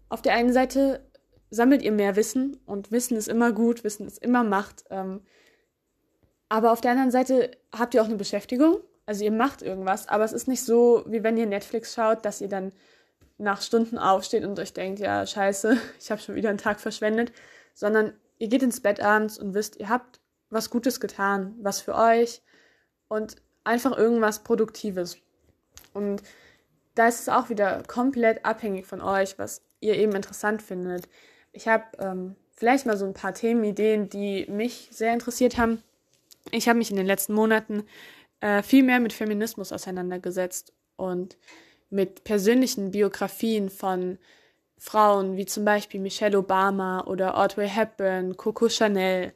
auf 0.09 0.21
der 0.21 0.35
einen 0.35 0.53
Seite 0.53 1.01
sammelt 1.49 1.81
ihr 1.81 1.91
mehr 1.91 2.15
Wissen 2.15 2.57
und 2.65 2.91
Wissen 2.91 3.17
ist 3.17 3.27
immer 3.27 3.51
gut, 3.51 3.83
Wissen 3.83 4.05
ist 4.05 4.23
immer 4.23 4.43
Macht. 4.43 4.85
Ähm, 4.89 5.21
aber 6.47 6.71
auf 6.71 6.81
der 6.81 6.91
anderen 6.91 7.11
Seite 7.11 7.51
habt 7.75 7.93
ihr 7.93 8.01
auch 8.01 8.07
eine 8.07 8.15
Beschäftigung 8.15 8.77
also 9.05 9.23
ihr 9.23 9.31
macht 9.31 9.61
irgendwas, 9.61 10.07
aber 10.07 10.23
es 10.23 10.33
ist 10.33 10.47
nicht 10.47 10.63
so, 10.63 11.03
wie 11.07 11.23
wenn 11.23 11.37
ihr 11.37 11.45
Netflix 11.45 11.93
schaut, 11.93 12.25
dass 12.25 12.41
ihr 12.41 12.49
dann 12.49 12.71
nach 13.37 13.61
Stunden 13.61 13.97
aufsteht 13.97 14.45
und 14.45 14.59
euch 14.59 14.73
denkt, 14.73 14.99
ja, 14.99 15.25
scheiße, 15.25 15.77
ich 15.99 16.11
habe 16.11 16.21
schon 16.21 16.35
wieder 16.35 16.49
einen 16.49 16.57
Tag 16.57 16.79
verschwendet, 16.79 17.31
sondern 17.73 18.13
ihr 18.37 18.47
geht 18.47 18.63
ins 18.63 18.81
Bett 18.81 19.01
abends 19.01 19.37
und 19.37 19.53
wisst, 19.53 19.77
ihr 19.77 19.89
habt 19.89 20.19
was 20.49 20.69
Gutes 20.69 20.99
getan, 20.99 21.55
was 21.61 21.81
für 21.81 21.95
euch 21.95 22.41
und 23.07 23.35
einfach 23.63 23.97
irgendwas 23.97 24.43
Produktives. 24.43 25.17
Und 25.93 26.21
da 26.95 27.07
ist 27.07 27.21
es 27.21 27.29
auch 27.29 27.49
wieder 27.49 27.83
komplett 27.87 28.45
abhängig 28.45 28.85
von 28.85 29.01
euch, 29.01 29.37
was 29.37 29.61
ihr 29.81 29.95
eben 29.95 30.13
interessant 30.13 30.61
findet. 30.61 31.09
Ich 31.51 31.67
habe 31.67 31.83
ähm, 31.99 32.35
vielleicht 32.51 32.85
mal 32.85 32.97
so 32.97 33.05
ein 33.05 33.13
paar 33.13 33.33
Themenideen, 33.33 34.09
die 34.09 34.45
mich 34.49 34.89
sehr 34.91 35.13
interessiert 35.13 35.57
haben. 35.57 35.81
Ich 36.51 36.69
habe 36.69 36.77
mich 36.77 36.91
in 36.91 36.97
den 36.97 37.05
letzten 37.05 37.33
Monaten 37.33 37.85
äh, 38.45 38.61
viel 38.61 38.83
mehr 38.83 38.99
mit 38.99 39.11
Feminismus 39.11 39.71
auseinandergesetzt 39.71 40.71
und 40.97 41.35
mit 41.89 42.23
persönlichen 42.25 42.91
Biografien 42.91 43.71
von 43.71 44.19
Frauen 44.77 45.35
wie 45.35 45.47
zum 45.47 45.65
Beispiel 45.65 45.99
Michelle 45.99 46.37
Obama 46.37 47.01
oder 47.07 47.39
Audrey 47.39 47.67
Hepburn, 47.67 48.37
Coco 48.37 48.69
Chanel. 48.69 49.33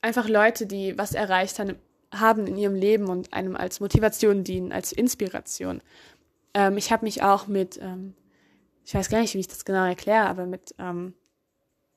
Einfach 0.00 0.26
Leute, 0.26 0.66
die 0.66 0.96
was 0.96 1.12
erreicht 1.12 1.62
haben 2.14 2.46
in 2.46 2.56
ihrem 2.56 2.74
Leben 2.74 3.08
und 3.08 3.34
einem 3.34 3.56
als 3.56 3.80
Motivation 3.80 4.42
dienen, 4.42 4.72
als 4.72 4.92
Inspiration. 4.92 5.82
Ähm, 6.54 6.78
ich 6.78 6.92
habe 6.92 7.04
mich 7.04 7.22
auch 7.22 7.46
mit, 7.46 7.78
ähm, 7.82 8.14
ich 8.86 8.94
weiß 8.94 9.10
gar 9.10 9.20
nicht, 9.20 9.34
wie 9.34 9.40
ich 9.40 9.48
das 9.48 9.66
genau 9.66 9.84
erkläre, 9.84 10.28
aber 10.28 10.46
mit 10.46 10.74
ähm, 10.78 11.12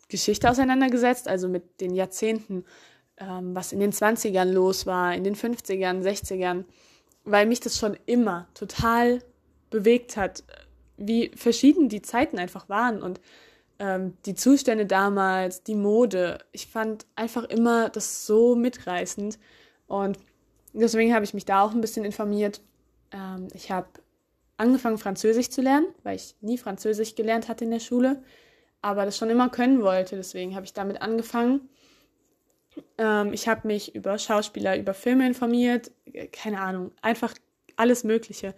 Geschichte 0.09 0.49
auseinandergesetzt, 0.49 1.29
also 1.29 1.47
mit 1.47 1.79
den 1.79 1.95
Jahrzehnten 1.95 2.65
ähm, 3.19 3.55
was 3.55 3.71
in 3.71 3.79
den 3.79 3.91
20ern 3.91 4.51
los 4.51 4.85
war, 4.85 5.13
in 5.13 5.23
den 5.23 5.35
50ern, 5.35 6.01
60ern, 6.01 6.65
weil 7.23 7.45
mich 7.45 7.59
das 7.59 7.77
schon 7.77 7.97
immer 8.05 8.47
total 8.53 9.21
bewegt 9.69 10.17
hat, 10.17 10.43
wie 10.97 11.31
verschieden 11.35 11.89
die 11.89 12.01
Zeiten 12.01 12.39
einfach 12.39 12.69
waren 12.69 13.01
und 13.01 13.19
ähm, 13.79 14.17
die 14.25 14.35
Zustände 14.35 14.85
damals, 14.85 15.63
die 15.63 15.75
Mode. 15.75 16.39
Ich 16.51 16.67
fand 16.67 17.05
einfach 17.15 17.43
immer 17.43 17.89
das 17.89 18.25
so 18.25 18.55
mitreißend 18.55 19.37
und 19.87 20.17
deswegen 20.73 21.13
habe 21.13 21.25
ich 21.25 21.33
mich 21.33 21.45
da 21.45 21.61
auch 21.61 21.71
ein 21.71 21.81
bisschen 21.81 22.05
informiert. 22.05 22.61
Ähm, 23.11 23.47
ich 23.53 23.71
habe 23.71 23.87
angefangen, 24.57 24.97
Französisch 24.97 25.49
zu 25.49 25.61
lernen, 25.61 25.87
weil 26.03 26.15
ich 26.15 26.35
nie 26.41 26.57
Französisch 26.57 27.15
gelernt 27.15 27.47
hatte 27.47 27.65
in 27.65 27.71
der 27.71 27.79
Schule, 27.79 28.21
aber 28.81 29.05
das 29.05 29.17
schon 29.17 29.29
immer 29.29 29.49
können 29.49 29.81
wollte. 29.83 30.15
Deswegen 30.15 30.55
habe 30.55 30.65
ich 30.65 30.73
damit 30.73 31.01
angefangen. 31.01 31.69
Ähm, 32.97 33.33
ich 33.33 33.47
habe 33.47 33.67
mich 33.67 33.95
über 33.95 34.17
Schauspieler, 34.17 34.77
über 34.77 34.93
Filme 34.93 35.27
informiert, 35.27 35.91
keine 36.31 36.61
Ahnung, 36.61 36.91
einfach 37.01 37.33
alles 37.75 38.03
Mögliche. 38.03 38.55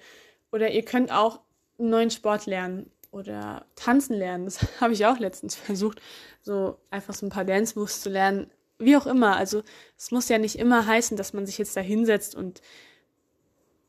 Oder 0.51 0.71
ihr 0.71 0.83
könnt 0.83 1.11
auch 1.11 1.41
einen 1.77 1.89
neuen 1.89 2.11
Sport 2.11 2.45
lernen 2.45 2.91
oder 3.11 3.65
tanzen 3.75 4.15
lernen. 4.15 4.45
Das 4.45 4.59
habe 4.81 4.93
ich 4.93 5.05
auch 5.05 5.19
letztens 5.19 5.55
versucht, 5.55 6.01
so 6.41 6.77
einfach 6.89 7.13
so 7.13 7.25
ein 7.25 7.29
paar 7.29 7.45
Dance 7.45 7.77
Moves 7.77 8.01
zu 8.01 8.09
lernen. 8.09 8.49
Wie 8.77 8.95
auch 8.95 9.07
immer. 9.07 9.35
Also 9.35 9.63
es 9.97 10.11
muss 10.11 10.29
ja 10.29 10.37
nicht 10.37 10.57
immer 10.57 10.85
heißen, 10.85 11.17
dass 11.17 11.33
man 11.33 11.45
sich 11.45 11.57
jetzt 11.57 11.75
da 11.75 11.81
hinsetzt 11.81 12.35
und 12.35 12.61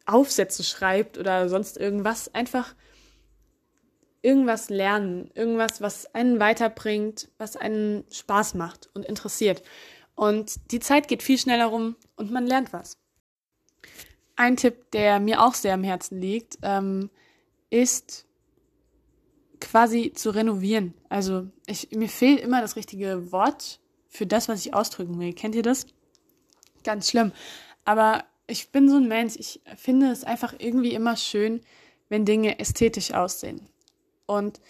Aufsätze 0.07 0.65
schreibt 0.65 1.19
oder 1.19 1.49
sonst 1.49 1.77
irgendwas. 1.77 2.35
Einfach 2.35 2.75
irgendwas 4.23 4.69
lernen, 4.69 5.31
irgendwas, 5.35 5.81
was 5.81 6.15
einen 6.15 6.41
weiterbringt, 6.41 7.29
was 7.39 7.57
einen 7.57 8.05
Spaß 8.11 8.55
macht 8.55 8.91
und 8.95 9.05
interessiert. 9.05 9.63
Und 10.21 10.71
die 10.71 10.81
Zeit 10.81 11.09
geht 11.09 11.23
viel 11.23 11.39
schneller 11.39 11.65
rum 11.65 11.97
und 12.15 12.31
man 12.31 12.47
lernt 12.47 12.75
was. 12.75 12.99
Ein 14.37 14.59
Tipp, 14.59 14.91
der 14.91 15.19
mir 15.19 15.43
auch 15.43 15.55
sehr 15.55 15.73
am 15.73 15.83
Herzen 15.83 16.21
liegt, 16.21 16.59
ähm, 16.61 17.09
ist 17.71 18.27
quasi 19.63 20.13
zu 20.13 20.29
renovieren. 20.29 20.93
Also 21.09 21.47
ich, 21.65 21.93
mir 21.93 22.11
fehlt 22.11 22.41
immer 22.41 22.61
das 22.61 22.77
richtige 22.77 23.33
Wort 23.33 23.81
für 24.09 24.27
das, 24.27 24.47
was 24.51 24.67
ich 24.67 24.75
ausdrücken 24.75 25.19
will. 25.19 25.33
Kennt 25.33 25.55
ihr 25.55 25.63
das? 25.63 25.87
Ganz 26.85 27.09
schlimm. 27.09 27.33
Aber 27.87 28.25
ich 28.47 28.73
bin 28.73 28.91
so 28.91 28.97
ein 28.97 29.09
Mensch, 29.09 29.37
ich 29.39 29.63
finde 29.75 30.11
es 30.11 30.25
einfach 30.25 30.53
irgendwie 30.59 30.93
immer 30.93 31.17
schön, 31.17 31.63
wenn 32.11 32.27
Dinge 32.27 32.59
ästhetisch 32.59 33.15
aussehen. 33.15 33.71
Und 34.27 34.61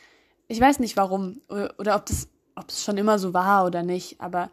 ich 0.47 0.61
weiß 0.61 0.79
nicht 0.79 0.97
warum 0.97 1.41
oder, 1.49 1.97
ob 1.97 2.07
das 2.07 2.29
ob 2.55 2.69
es 2.69 2.85
schon 2.85 2.99
immer 2.99 3.19
so 3.19 3.35
war 3.35 3.67
oder 3.67 3.83
nicht, 3.83 4.21
aber 4.21 4.53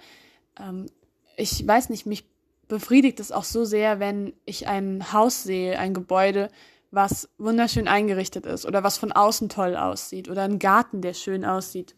ähm, 0.59 0.87
ich 1.35 1.65
weiß 1.65 1.89
nicht, 1.89 2.05
mich 2.05 2.25
befriedigt 2.67 3.19
es 3.19 3.31
auch 3.31 3.43
so 3.43 3.63
sehr, 3.63 3.99
wenn 3.99 4.33
ich 4.45 4.67
ein 4.67 5.13
Haus 5.13 5.43
sehe, 5.43 5.79
ein 5.79 5.93
Gebäude, 5.93 6.49
was 6.91 7.29
wunderschön 7.37 7.87
eingerichtet 7.87 8.45
ist 8.45 8.65
oder 8.65 8.83
was 8.83 8.97
von 8.97 9.11
außen 9.11 9.49
toll 9.49 9.75
aussieht 9.75 10.29
oder 10.29 10.43
ein 10.43 10.59
Garten, 10.59 11.01
der 11.01 11.13
schön 11.13 11.45
aussieht. 11.45 11.95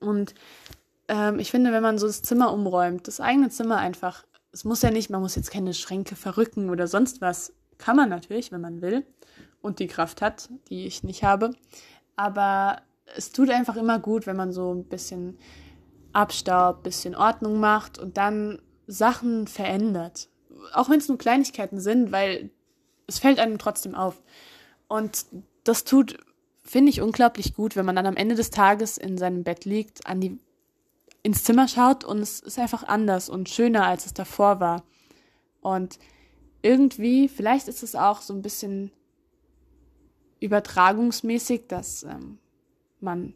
Und 0.00 0.34
ähm, 1.08 1.38
ich 1.38 1.50
finde, 1.50 1.72
wenn 1.72 1.82
man 1.82 1.98
so 1.98 2.06
das 2.06 2.22
Zimmer 2.22 2.52
umräumt, 2.52 3.08
das 3.08 3.20
eigene 3.20 3.48
Zimmer 3.48 3.78
einfach, 3.78 4.24
es 4.52 4.64
muss 4.64 4.82
ja 4.82 4.90
nicht, 4.90 5.10
man 5.10 5.20
muss 5.20 5.34
jetzt 5.34 5.50
keine 5.50 5.74
Schränke 5.74 6.16
verrücken 6.16 6.70
oder 6.70 6.86
sonst 6.86 7.20
was. 7.20 7.52
Kann 7.78 7.96
man 7.96 8.08
natürlich, 8.08 8.52
wenn 8.52 8.60
man 8.60 8.82
will 8.82 9.06
und 9.60 9.78
die 9.78 9.86
Kraft 9.86 10.22
hat, 10.22 10.48
die 10.68 10.86
ich 10.86 11.02
nicht 11.02 11.22
habe. 11.22 11.52
Aber 12.16 12.82
es 13.16 13.32
tut 13.32 13.50
einfach 13.50 13.76
immer 13.76 13.98
gut, 13.98 14.26
wenn 14.26 14.36
man 14.36 14.52
so 14.52 14.72
ein 14.74 14.84
bisschen 14.84 15.38
Abstaub, 16.12 16.82
bisschen 16.82 17.14
Ordnung 17.14 17.60
macht 17.60 17.98
und 17.98 18.16
dann 18.16 18.60
Sachen 18.86 19.46
verändert. 19.46 20.28
Auch 20.72 20.88
wenn 20.88 20.98
es 20.98 21.08
nur 21.08 21.18
Kleinigkeiten 21.18 21.80
sind, 21.80 22.12
weil 22.12 22.50
es 23.06 23.18
fällt 23.18 23.38
einem 23.38 23.58
trotzdem 23.58 23.94
auf. 23.94 24.22
Und 24.88 25.26
das 25.64 25.84
tut, 25.84 26.18
finde 26.64 26.90
ich, 26.90 27.00
unglaublich 27.00 27.54
gut, 27.54 27.76
wenn 27.76 27.86
man 27.86 27.96
dann 27.96 28.06
am 28.06 28.16
Ende 28.16 28.34
des 28.34 28.50
Tages 28.50 28.98
in 28.98 29.18
seinem 29.18 29.44
Bett 29.44 29.64
liegt, 29.64 30.06
an 30.06 30.20
die, 30.20 30.38
ins 31.22 31.44
Zimmer 31.44 31.68
schaut 31.68 32.04
und 32.04 32.18
es 32.18 32.40
ist 32.40 32.58
einfach 32.58 32.84
anders 32.84 33.28
und 33.28 33.48
schöner, 33.48 33.86
als 33.86 34.06
es 34.06 34.14
davor 34.14 34.60
war. 34.60 34.84
Und 35.60 35.98
irgendwie, 36.62 37.28
vielleicht 37.28 37.68
ist 37.68 37.82
es 37.82 37.94
auch 37.94 38.22
so 38.22 38.34
ein 38.34 38.42
bisschen 38.42 38.90
übertragungsmäßig, 40.40 41.66
dass 41.68 42.04
ähm, 42.04 42.38
man 43.00 43.34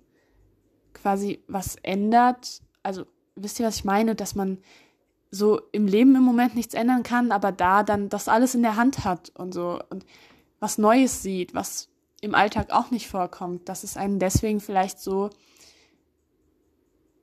quasi 0.94 1.42
was 1.48 1.76
ändert. 1.82 2.62
Also 2.82 3.04
wisst 3.34 3.60
ihr, 3.60 3.66
was 3.66 3.76
ich 3.76 3.84
meine? 3.84 4.14
Dass 4.14 4.34
man 4.34 4.58
so 5.30 5.60
im 5.72 5.86
Leben 5.86 6.14
im 6.14 6.22
Moment 6.22 6.54
nichts 6.54 6.74
ändern 6.74 7.02
kann, 7.02 7.32
aber 7.32 7.52
da 7.52 7.82
dann 7.82 8.08
das 8.08 8.28
alles 8.28 8.54
in 8.54 8.62
der 8.62 8.76
Hand 8.76 9.04
hat 9.04 9.32
und 9.34 9.54
so 9.54 9.80
und 9.88 10.04
was 10.60 10.78
Neues 10.78 11.22
sieht, 11.22 11.54
was 11.54 11.88
im 12.20 12.34
Alltag 12.34 12.70
auch 12.70 12.90
nicht 12.90 13.08
vorkommt, 13.08 13.68
dass 13.68 13.82
es 13.82 13.96
einem 13.96 14.18
deswegen 14.18 14.60
vielleicht 14.60 15.00
so 15.00 15.30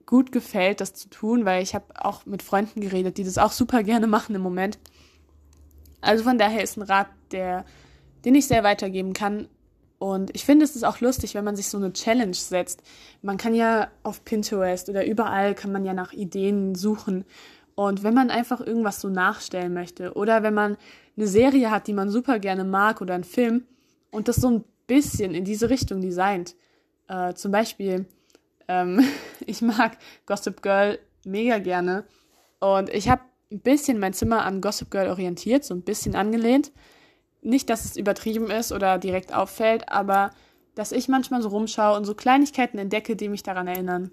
gut 0.06 0.32
gefällt, 0.32 0.82
das 0.82 0.94
zu 0.94 1.08
tun, 1.08 1.46
weil 1.46 1.62
ich 1.62 1.76
habe 1.76 1.86
auch 1.96 2.26
mit 2.26 2.42
Freunden 2.42 2.82
geredet, 2.82 3.18
die 3.18 3.24
das 3.24 3.38
auch 3.38 3.52
super 3.52 3.84
gerne 3.84 4.08
machen 4.08 4.36
im 4.36 4.42
Moment. 4.42 4.80
Also 6.02 6.24
von 6.24 6.38
daher 6.38 6.64
ist 6.64 6.78
ein 6.78 6.82
Rat, 6.82 7.08
der, 7.32 7.64
den 8.26 8.34
ich 8.34 8.48
sehr 8.48 8.64
weitergeben 8.64 9.14
kann. 9.14 9.48
Und 10.00 10.34
ich 10.34 10.46
finde, 10.46 10.64
es 10.64 10.78
ist 10.78 10.84
auch 10.84 11.02
lustig, 11.02 11.36
wenn 11.36 11.44
man 11.44 11.58
sich 11.58 11.68
so 11.68 11.78
eine 11.78 11.92
Challenge 11.92 12.34
setzt. 12.34 12.82
Man 13.22 13.38
kann 13.38 13.54
ja 13.54 13.90
auf 14.02 14.24
Pinterest 14.24 14.90
oder 14.90 15.06
überall 15.06 15.54
kann 15.54 15.74
man 15.74 15.84
ja 15.84 15.94
nach 15.94 16.14
Ideen 16.14 16.74
suchen. 16.74 17.26
Und 17.76 18.02
wenn 18.04 18.14
man 18.14 18.30
einfach 18.30 18.62
irgendwas 18.62 19.02
so 19.02 19.10
nachstellen 19.10 19.74
möchte 19.74 20.14
oder 20.14 20.42
wenn 20.42 20.54
man 20.54 20.78
eine 21.18 21.28
Serie 21.28 21.70
hat, 21.70 21.88
die 21.88 21.94
man 21.94 22.10
super 22.10 22.40
gerne 22.40 22.64
mag 22.64 23.02
oder 23.02 23.14
einen 23.14 23.26
Film 23.26 23.66
und 24.10 24.30
das 24.30 24.38
so 24.38 24.50
ein 24.50 24.64
bisschen 24.88 25.34
in 25.34 25.44
diese 25.44 25.70
Richtung 25.70 26.02
designt, 26.02 26.56
äh, 27.10 27.34
zum 27.34 27.52
Beispiel, 27.52 28.06
ähm, 28.70 29.02
ich 29.46 29.62
mag 29.62 29.98
Gossip 30.26 30.62
Girl 30.62 30.98
mega 31.26 31.60
gerne 31.60 32.06
und 32.60 32.90
ich 32.90 33.10
habe 33.10 33.22
ein 33.52 33.60
bisschen 33.60 34.00
mein 34.00 34.14
Zimmer 34.14 34.46
an 34.46 34.62
Gossip 34.62 34.92
Girl 34.92 35.10
orientiert, 35.10 35.66
so 35.66 35.74
ein 35.74 35.82
bisschen 35.82 36.16
angelehnt. 36.16 36.72
Nicht, 37.42 37.70
dass 37.70 37.86
es 37.86 37.96
übertrieben 37.96 38.50
ist 38.52 38.72
oder 38.72 38.98
direkt 38.98 39.34
auffällt, 39.34 39.90
aber 39.90 40.32
dass 40.76 40.92
ich 40.92 41.08
manchmal 41.08 41.42
so 41.42 41.50
rumschaue 41.50 41.98
und 41.98 42.06
so 42.06 42.14
Kleinigkeiten 42.14 42.78
entdecke, 42.78 43.16
die 43.16 43.30
mich 43.30 43.44
daran 43.44 43.68
erinnern. 43.68 44.12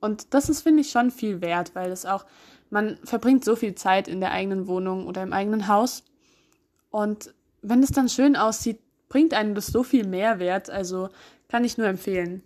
Und 0.00 0.32
das 0.34 0.48
ist, 0.48 0.62
finde 0.62 0.82
ich, 0.82 0.90
schon 0.90 1.10
viel 1.10 1.40
wert, 1.40 1.74
weil 1.74 1.90
es 1.90 2.06
auch 2.06 2.24
man 2.70 2.98
verbringt 3.04 3.44
so 3.44 3.56
viel 3.56 3.74
Zeit 3.74 4.08
in 4.08 4.20
der 4.20 4.32
eigenen 4.32 4.66
Wohnung 4.66 5.06
oder 5.06 5.22
im 5.22 5.32
eigenen 5.32 5.68
Haus. 5.68 6.04
Und 6.90 7.34
wenn 7.62 7.82
es 7.82 7.90
dann 7.90 8.08
schön 8.08 8.36
aussieht, 8.36 8.80
bringt 9.08 9.34
einem 9.34 9.54
das 9.54 9.68
so 9.68 9.82
viel 9.82 10.06
Mehrwert. 10.06 10.70
Also 10.70 11.08
kann 11.48 11.64
ich 11.64 11.78
nur 11.78 11.86
empfehlen. 11.86 12.42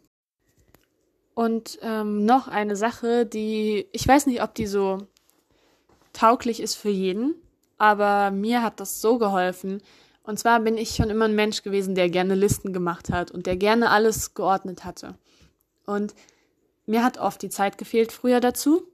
Und 1.35 1.79
ähm, 1.83 2.25
noch 2.25 2.47
eine 2.47 2.76
Sache, 2.76 3.26
die 3.26 3.87
ich 3.93 4.07
weiß 4.07 4.26
nicht, 4.26 4.43
ob 4.43 4.55
die 4.55 4.67
so 4.67 4.99
tauglich 6.12 6.61
ist 6.61 6.75
für 6.75 6.91
jeden, 6.91 7.35
aber 7.79 8.31
mir 8.31 8.62
hat 8.62 8.81
das 8.81 9.00
so 9.00 9.19
geholfen. 9.19 9.83
Und 10.25 10.38
zwar 10.38 10.61
bin 10.61 10.76
ich 10.76 10.95
schon 10.95 11.11
immer 11.11 11.25
ein 11.25 11.35
Mensch 11.35 11.62
gewesen, 11.62 11.95
der 11.95 12.09
gerne 12.09 12.35
Listen 12.35 12.73
gemacht 12.73 13.11
hat 13.11 13.31
und 13.31 13.47
der 13.47 13.57
gerne 13.57 13.91
alles 13.91 14.35
geordnet 14.35 14.85
hatte. 14.85 15.17
Und 15.85 16.14
mir 16.87 17.05
hat 17.05 17.19
oft 17.19 17.43
die 17.43 17.49
Zeit 17.49 17.76
gefehlt 17.76 18.12
früher 18.12 18.41
dazu. 18.41 18.85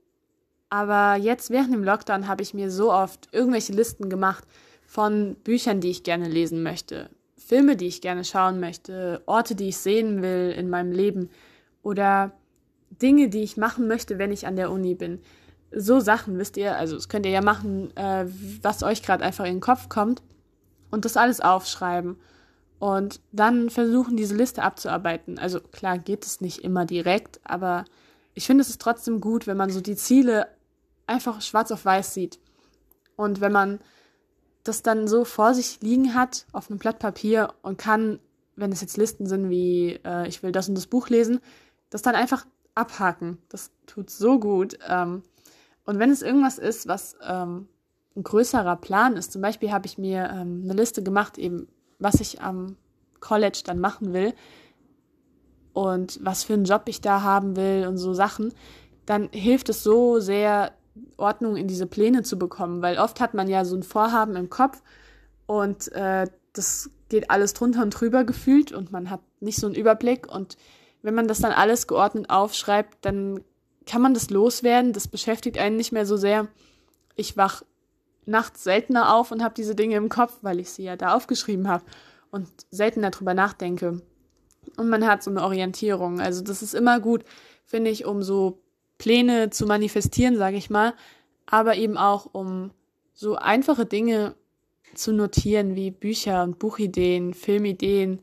Aber 0.71 1.17
jetzt 1.17 1.51
während 1.51 1.73
dem 1.73 1.85
Lockdown 1.85 2.29
habe 2.29 2.43
ich 2.43 2.55
mir 2.55 2.71
so 2.71 2.93
oft 2.93 3.29
irgendwelche 3.33 3.73
Listen 3.73 4.11
gemacht 4.11 4.45
von 4.87 5.35
Büchern, 5.45 5.81
die 5.81 5.91
ich 5.91 6.03
gerne 6.03 6.29
lesen 6.29 6.63
möchte, 6.63 7.11
Filme, 7.37 7.77
die 7.77 7.87
ich 7.87 8.01
gerne 8.01 8.25
schauen 8.25 8.61
möchte, 8.61 9.23
Orte, 9.27 9.55
die 9.55 9.69
ich 9.69 9.79
sehen 9.79 10.23
will 10.23 10.55
in 10.57 10.69
meinem 10.69 10.93
Leben 10.93 11.31
oder 11.83 12.33
Dinge, 12.91 13.29
die 13.29 13.43
ich 13.43 13.57
machen 13.57 13.87
möchte, 13.87 14.19
wenn 14.19 14.33
ich 14.33 14.47
an 14.47 14.57
der 14.57 14.71
Uni 14.71 14.95
bin. 14.95 15.21
So 15.71 16.01
Sachen, 16.01 16.39
wisst 16.39 16.57
ihr, 16.57 16.77
also 16.77 16.97
das 16.97 17.09
könnt 17.09 17.27
ihr 17.27 17.33
ja 17.33 17.43
machen, 17.43 17.95
äh, 17.97 18.27
was 18.63 18.83
euch 18.83 19.03
gerade 19.03 19.25
einfach 19.25 19.45
in 19.45 19.57
den 19.57 19.61
Kopf 19.61 19.89
kommt 19.89 20.23
und 20.91 21.05
das 21.05 21.17
alles 21.17 21.41
aufschreiben 21.41 22.17
und 22.79 23.21
dann 23.33 23.71
versuchen, 23.71 24.17
diese 24.17 24.37
Liste 24.37 24.63
abzuarbeiten. 24.63 25.39
Also 25.39 25.61
klar 25.61 25.99
geht 25.99 26.25
es 26.25 26.41
nicht 26.41 26.65
immer 26.65 26.85
direkt, 26.85 27.41
aber 27.45 27.85
ich 28.35 28.47
finde 28.47 28.63
es 28.63 28.71
ist 28.71 28.81
trotzdem 28.81 29.21
gut, 29.21 29.47
wenn 29.47 29.57
man 29.57 29.71
so 29.71 29.81
die 29.81 29.97
Ziele 29.97 30.47
einfach 31.07 31.41
schwarz 31.41 31.73
auf 31.73 31.85
weiß 31.85 32.15
sieht. 32.15 32.39
Und 33.17 33.41
wenn 33.41 33.53
man 33.53 33.81
das 34.63 34.83
dann 34.83 35.09
so 35.09 35.25
vor 35.25 35.55
sich 35.55 35.81
liegen 35.81 36.15
hat 36.15 36.47
auf 36.53 36.71
einem 36.71 36.79
Blatt 36.79 36.99
Papier 36.99 37.55
und 37.63 37.79
kann, 37.79 38.21
wenn 38.55 38.71
es 38.71 38.81
jetzt 38.81 38.97
Listen 38.97 39.27
sind 39.27 39.51
wie 39.51 39.99
äh, 40.05 40.29
ich 40.29 40.43
will 40.43 40.53
das 40.53 40.69
und 40.69 40.75
das 40.75 40.87
Buch 40.87 41.09
lesen, 41.09 41.41
das 41.91 42.03
dann 42.03 42.15
einfach 42.15 42.47
abhaken. 42.75 43.39
Das 43.49 43.73
tut 43.87 44.11
so 44.11 44.39
gut. 44.39 44.79
Ähm, 44.87 45.23
und 45.85 45.99
wenn 45.99 46.11
es 46.11 46.23
irgendwas 46.23 46.59
ist, 46.59 46.87
was 46.87 47.17
ähm, 47.27 47.69
ein 48.17 48.23
größerer 48.23 48.77
Plan 48.77 49.17
ist, 49.17 49.33
zum 49.33 49.43
Beispiel 49.43 49.73
habe 49.73 49.87
ich 49.87 49.99
mir 49.99 50.31
ähm, 50.33 50.63
eine 50.65 50.75
Liste 50.75 51.03
gemacht, 51.03 51.39
eben 51.39 51.69
was 51.99 52.21
ich 52.21 52.41
am 52.43 52.77
College 53.21 53.63
dann 53.65 53.79
machen 53.79 54.13
will 54.13 54.35
und 55.73 56.19
was 56.23 56.45
für 56.45 56.55
einen 56.55 56.65
Job 56.65 56.83
ich 56.87 57.01
da 57.01 57.23
haben 57.23 57.57
will 57.57 57.87
und 57.87 57.97
so 57.97 58.15
Sachen, 58.15 58.53
dann 59.07 59.29
hilft 59.33 59.69
es 59.69 59.83
so 59.83 60.21
sehr, 60.21 60.73
Ordnung 61.17 61.57
in 61.57 61.69
diese 61.69 61.87
Pläne 61.87 62.23
zu 62.23 62.39
bekommen, 62.39 62.83
weil 62.83 62.99
oft 62.99 63.21
hat 63.21 63.35
man 63.35 63.49
ja 63.49 63.65
so 63.65 63.77
ein 63.77 63.83
Vorhaben 63.83 64.37
im 64.37 64.51
Kopf 64.51 64.83
und 65.47 65.93
äh, 65.93 66.27
das 66.53 66.91
geht 67.09 67.31
alles 67.31 67.55
drunter 67.55 67.83
und 67.83 67.91
drüber 67.91 68.25
gefühlt 68.25 68.73
und 68.73 68.93
man 68.93 69.11
hat 69.11 69.21
nicht 69.41 69.59
so 69.59 69.67
einen 69.67 69.77
Überblick 69.77 70.33
und 70.33 70.57
wenn 71.03 71.15
man 71.15 71.29
das 71.29 71.39
dann 71.41 71.53
alles 71.53 71.87
geordnet 71.87 72.29
aufschreibt, 72.29 72.99
dann 73.03 73.45
kann 73.87 74.03
man 74.03 74.15
das 74.15 74.31
loswerden, 74.31 74.93
das 74.93 75.09
beschäftigt 75.09 75.59
einen 75.59 75.77
nicht 75.77 75.93
mehr 75.93 76.05
so 76.05 76.17
sehr. 76.17 76.49
Ich 77.15 77.37
wach 77.37 77.63
nachts 78.29 78.63
seltener 78.63 79.15
auf 79.15 79.33
und 79.33 79.43
habe 79.43 79.55
diese 79.55 79.75
Dinge 79.75 79.97
im 79.97 80.09
Kopf, 80.09 80.39
weil 80.43 80.61
ich 80.61 80.71
sie 80.71 80.85
ja 80.85 80.97
da 80.97 81.15
aufgeschrieben 81.15 81.69
habe 81.69 81.85
und 82.31 82.49
seltener 82.71 83.11
darüber 83.11 83.35
nachdenke. 83.35 84.03
Und 84.77 84.89
man 84.89 85.07
hat 85.07 85.23
so 85.23 85.31
eine 85.31 85.43
Orientierung. 85.43 86.21
Also 86.21 86.43
das 86.43 86.63
ist 86.63 86.75
immer 86.75 87.01
gut, 87.01 87.25
finde 87.65 87.91
ich, 87.91 88.05
um 88.05 88.23
so 88.23 88.61
Pläne 88.99 89.51
zu 89.51 89.67
manifestieren, 89.67 90.37
sage 90.37 90.57
ich 90.57 90.71
mal, 90.71 90.95
aber 91.47 91.77
eben 91.77 91.97
auch 91.97 92.27
um 92.33 92.71
so 93.15 93.37
einfache 93.37 93.87
Dinge 93.87 94.35
zu 94.95 95.13
notieren 95.13 95.75
wie 95.75 95.91
Bücher 95.91 96.43
und 96.43 96.59
Buchideen, 96.59 97.35
Filmideen 97.35 98.21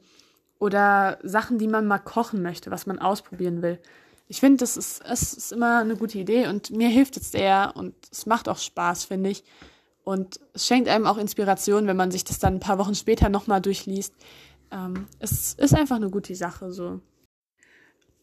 oder 0.60 1.20
Sachen, 1.24 1.58
die 1.58 1.68
man 1.68 1.88
mal 1.88 2.00
kochen 2.00 2.42
möchte, 2.42 2.72
was 2.72 2.86
man 2.86 3.00
ausprobieren 3.00 3.62
will. 3.62 3.80
Ich 4.28 4.40
finde, 4.40 4.58
das 4.58 4.78
ist, 4.78 5.04
es 5.06 5.34
ist 5.34 5.52
immer 5.52 5.80
eine 5.80 5.96
gute 5.96 6.18
Idee 6.18 6.48
und 6.48 6.72
mir 6.72 6.90
hilft 6.90 7.18
es 7.18 7.32
sehr 7.32 7.74
und 7.76 7.94
es 8.12 8.26
macht 8.26 8.50
auch 8.50 8.58
Spaß, 8.58 9.06
finde 9.06 9.30
ich. 9.30 9.44
Und 10.06 10.40
es 10.54 10.68
schenkt 10.68 10.88
einem 10.88 11.08
auch 11.08 11.18
Inspiration, 11.18 11.88
wenn 11.88 11.98
man 11.98 12.12
sich 12.12 12.24
das 12.24 12.40
dann 12.40 12.56
ein 12.56 12.60
paar 12.60 12.78
Wochen 12.78 12.96
später 12.96 13.28
nochmal 13.28 13.60
durchliest. 13.60 14.14
Ähm, 14.72 15.08
es 15.20 15.56
ist 15.56 15.76
einfach 15.76 15.98
eine 15.98 16.10
gute 16.10 16.36
Sache 16.36 16.72
so. 16.72 17.02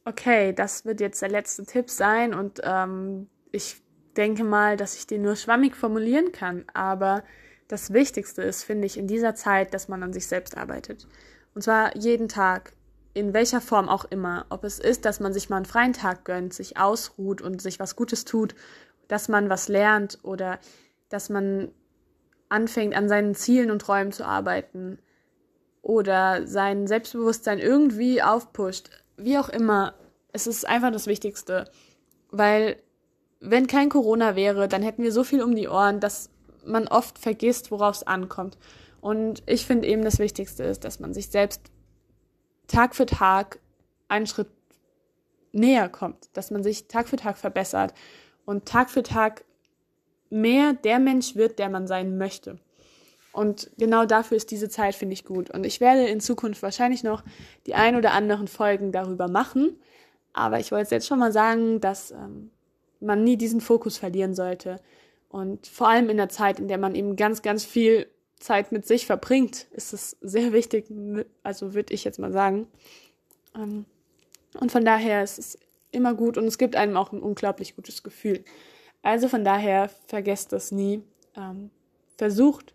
Okay, 0.04 0.52
das 0.52 0.84
wird 0.84 1.00
jetzt 1.00 1.20
der 1.20 1.28
letzte 1.28 1.64
Tipp 1.64 1.90
sein 1.90 2.34
und 2.34 2.60
ähm, 2.64 3.28
ich 3.52 3.82
denke 4.16 4.44
mal, 4.44 4.76
dass 4.76 4.96
ich 4.96 5.06
den 5.06 5.22
nur 5.22 5.36
schwammig 5.36 5.76
formulieren 5.76 6.32
kann, 6.32 6.64
aber 6.72 7.22
das 7.68 7.92
Wichtigste 7.92 8.42
ist, 8.42 8.64
finde 8.64 8.86
ich, 8.86 8.96
in 8.98 9.06
dieser 9.06 9.34
Zeit, 9.34 9.74
dass 9.74 9.88
man 9.88 10.02
an 10.02 10.12
sich 10.12 10.26
selbst 10.26 10.56
arbeitet. 10.56 11.06
Und 11.54 11.62
zwar 11.62 11.96
jeden 11.96 12.28
Tag, 12.28 12.72
in 13.14 13.32
welcher 13.32 13.60
Form 13.60 13.88
auch 13.88 14.04
immer. 14.04 14.46
Ob 14.50 14.64
es 14.64 14.78
ist, 14.78 15.04
dass 15.04 15.20
man 15.20 15.32
sich 15.32 15.50
mal 15.50 15.56
einen 15.56 15.66
freien 15.66 15.92
Tag 15.92 16.24
gönnt, 16.24 16.54
sich 16.54 16.78
ausruht 16.78 17.42
und 17.42 17.60
sich 17.60 17.78
was 17.78 17.96
Gutes 17.96 18.24
tut, 18.24 18.54
dass 19.08 19.28
man 19.28 19.48
was 19.50 19.68
lernt 19.68 20.18
oder 20.22 20.58
dass 21.12 21.28
man 21.28 21.70
anfängt, 22.48 22.94
an 22.94 23.08
seinen 23.08 23.34
Zielen 23.34 23.70
und 23.70 23.80
Träumen 23.80 24.12
zu 24.12 24.24
arbeiten 24.24 24.98
oder 25.80 26.46
sein 26.46 26.86
Selbstbewusstsein 26.86 27.58
irgendwie 27.58 28.22
aufpusht. 28.22 28.90
Wie 29.16 29.38
auch 29.38 29.48
immer, 29.48 29.94
es 30.32 30.46
ist 30.46 30.66
einfach 30.66 30.92
das 30.92 31.06
Wichtigste. 31.06 31.70
Weil, 32.30 32.76
wenn 33.40 33.66
kein 33.66 33.88
Corona 33.88 34.36
wäre, 34.36 34.68
dann 34.68 34.82
hätten 34.82 35.02
wir 35.02 35.12
so 35.12 35.24
viel 35.24 35.42
um 35.42 35.54
die 35.54 35.68
Ohren, 35.68 36.00
dass 36.00 36.30
man 36.64 36.88
oft 36.88 37.18
vergisst, 37.18 37.70
worauf 37.70 37.96
es 37.96 38.06
ankommt. 38.06 38.56
Und 39.00 39.42
ich 39.46 39.66
finde 39.66 39.88
eben 39.88 40.02
das 40.02 40.18
Wichtigste 40.18 40.62
ist, 40.62 40.84
dass 40.84 41.00
man 41.00 41.12
sich 41.12 41.28
selbst 41.28 41.60
Tag 42.68 42.94
für 42.94 43.06
Tag 43.06 43.58
einen 44.08 44.26
Schritt 44.26 44.48
näher 45.50 45.88
kommt, 45.88 46.30
dass 46.34 46.50
man 46.50 46.62
sich 46.62 46.86
Tag 46.86 47.08
für 47.08 47.16
Tag 47.16 47.36
verbessert 47.36 47.92
und 48.44 48.66
Tag 48.66 48.90
für 48.90 49.02
Tag 49.02 49.44
mehr 50.32 50.72
der 50.72 50.98
Mensch 50.98 51.36
wird, 51.36 51.58
der 51.58 51.68
man 51.68 51.86
sein 51.86 52.18
möchte. 52.18 52.58
Und 53.32 53.70
genau 53.78 54.04
dafür 54.04 54.36
ist 54.36 54.50
diese 54.50 54.68
Zeit, 54.68 54.94
finde 54.94 55.14
ich, 55.14 55.24
gut. 55.24 55.50
Und 55.50 55.64
ich 55.64 55.80
werde 55.80 56.06
in 56.06 56.20
Zukunft 56.20 56.62
wahrscheinlich 56.62 57.02
noch 57.02 57.22
die 57.66 57.74
ein 57.74 57.96
oder 57.96 58.12
anderen 58.12 58.48
Folgen 58.48 58.92
darüber 58.92 59.28
machen. 59.28 59.78
Aber 60.32 60.58
ich 60.58 60.72
wollte 60.72 60.94
jetzt 60.94 61.06
schon 61.06 61.18
mal 61.18 61.32
sagen, 61.32 61.80
dass 61.80 62.10
ähm, 62.10 62.50
man 63.00 63.24
nie 63.24 63.36
diesen 63.36 63.60
Fokus 63.60 63.98
verlieren 63.98 64.34
sollte. 64.34 64.80
Und 65.28 65.66
vor 65.66 65.88
allem 65.88 66.10
in 66.10 66.18
der 66.18 66.28
Zeit, 66.28 66.58
in 66.58 66.68
der 66.68 66.78
man 66.78 66.94
eben 66.94 67.16
ganz, 67.16 67.42
ganz 67.42 67.64
viel 67.64 68.06
Zeit 68.38 68.72
mit 68.72 68.86
sich 68.86 69.06
verbringt, 69.06 69.66
ist 69.70 69.92
es 69.92 70.16
sehr 70.20 70.52
wichtig, 70.52 70.86
also 71.42 71.74
würde 71.74 71.94
ich 71.94 72.04
jetzt 72.04 72.18
mal 72.18 72.32
sagen. 72.32 72.66
Ähm, 73.56 73.86
und 74.60 74.72
von 74.72 74.84
daher 74.84 75.22
ist 75.22 75.38
es 75.38 75.58
immer 75.90 76.14
gut 76.14 76.36
und 76.36 76.46
es 76.46 76.58
gibt 76.58 76.76
einem 76.76 76.96
auch 76.96 77.12
ein 77.12 77.20
unglaublich 77.20 77.76
gutes 77.76 78.02
Gefühl. 78.02 78.44
Also 79.02 79.28
von 79.28 79.44
daher 79.44 79.90
vergesst 80.06 80.52
das 80.52 80.72
nie. 80.72 81.02
Ähm, 81.36 81.70
versucht 82.16 82.74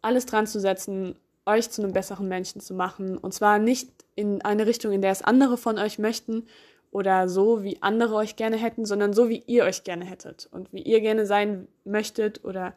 alles 0.00 0.26
dran 0.26 0.46
zu 0.46 0.60
setzen, 0.60 1.16
euch 1.44 1.70
zu 1.70 1.82
einem 1.82 1.92
besseren 1.92 2.28
Menschen 2.28 2.60
zu 2.60 2.74
machen. 2.74 3.18
Und 3.18 3.34
zwar 3.34 3.58
nicht 3.58 3.90
in 4.14 4.42
eine 4.42 4.66
Richtung, 4.66 4.92
in 4.92 5.02
der 5.02 5.12
es 5.12 5.22
andere 5.22 5.56
von 5.56 5.78
euch 5.78 5.98
möchten 5.98 6.46
oder 6.90 7.28
so, 7.28 7.62
wie 7.62 7.82
andere 7.82 8.14
euch 8.14 8.36
gerne 8.36 8.56
hätten, 8.56 8.84
sondern 8.84 9.12
so, 9.12 9.28
wie 9.28 9.42
ihr 9.46 9.64
euch 9.64 9.84
gerne 9.84 10.04
hättet 10.04 10.48
und 10.52 10.72
wie 10.72 10.82
ihr 10.82 11.00
gerne 11.00 11.26
sein 11.26 11.68
möchtet 11.84 12.44
oder 12.44 12.74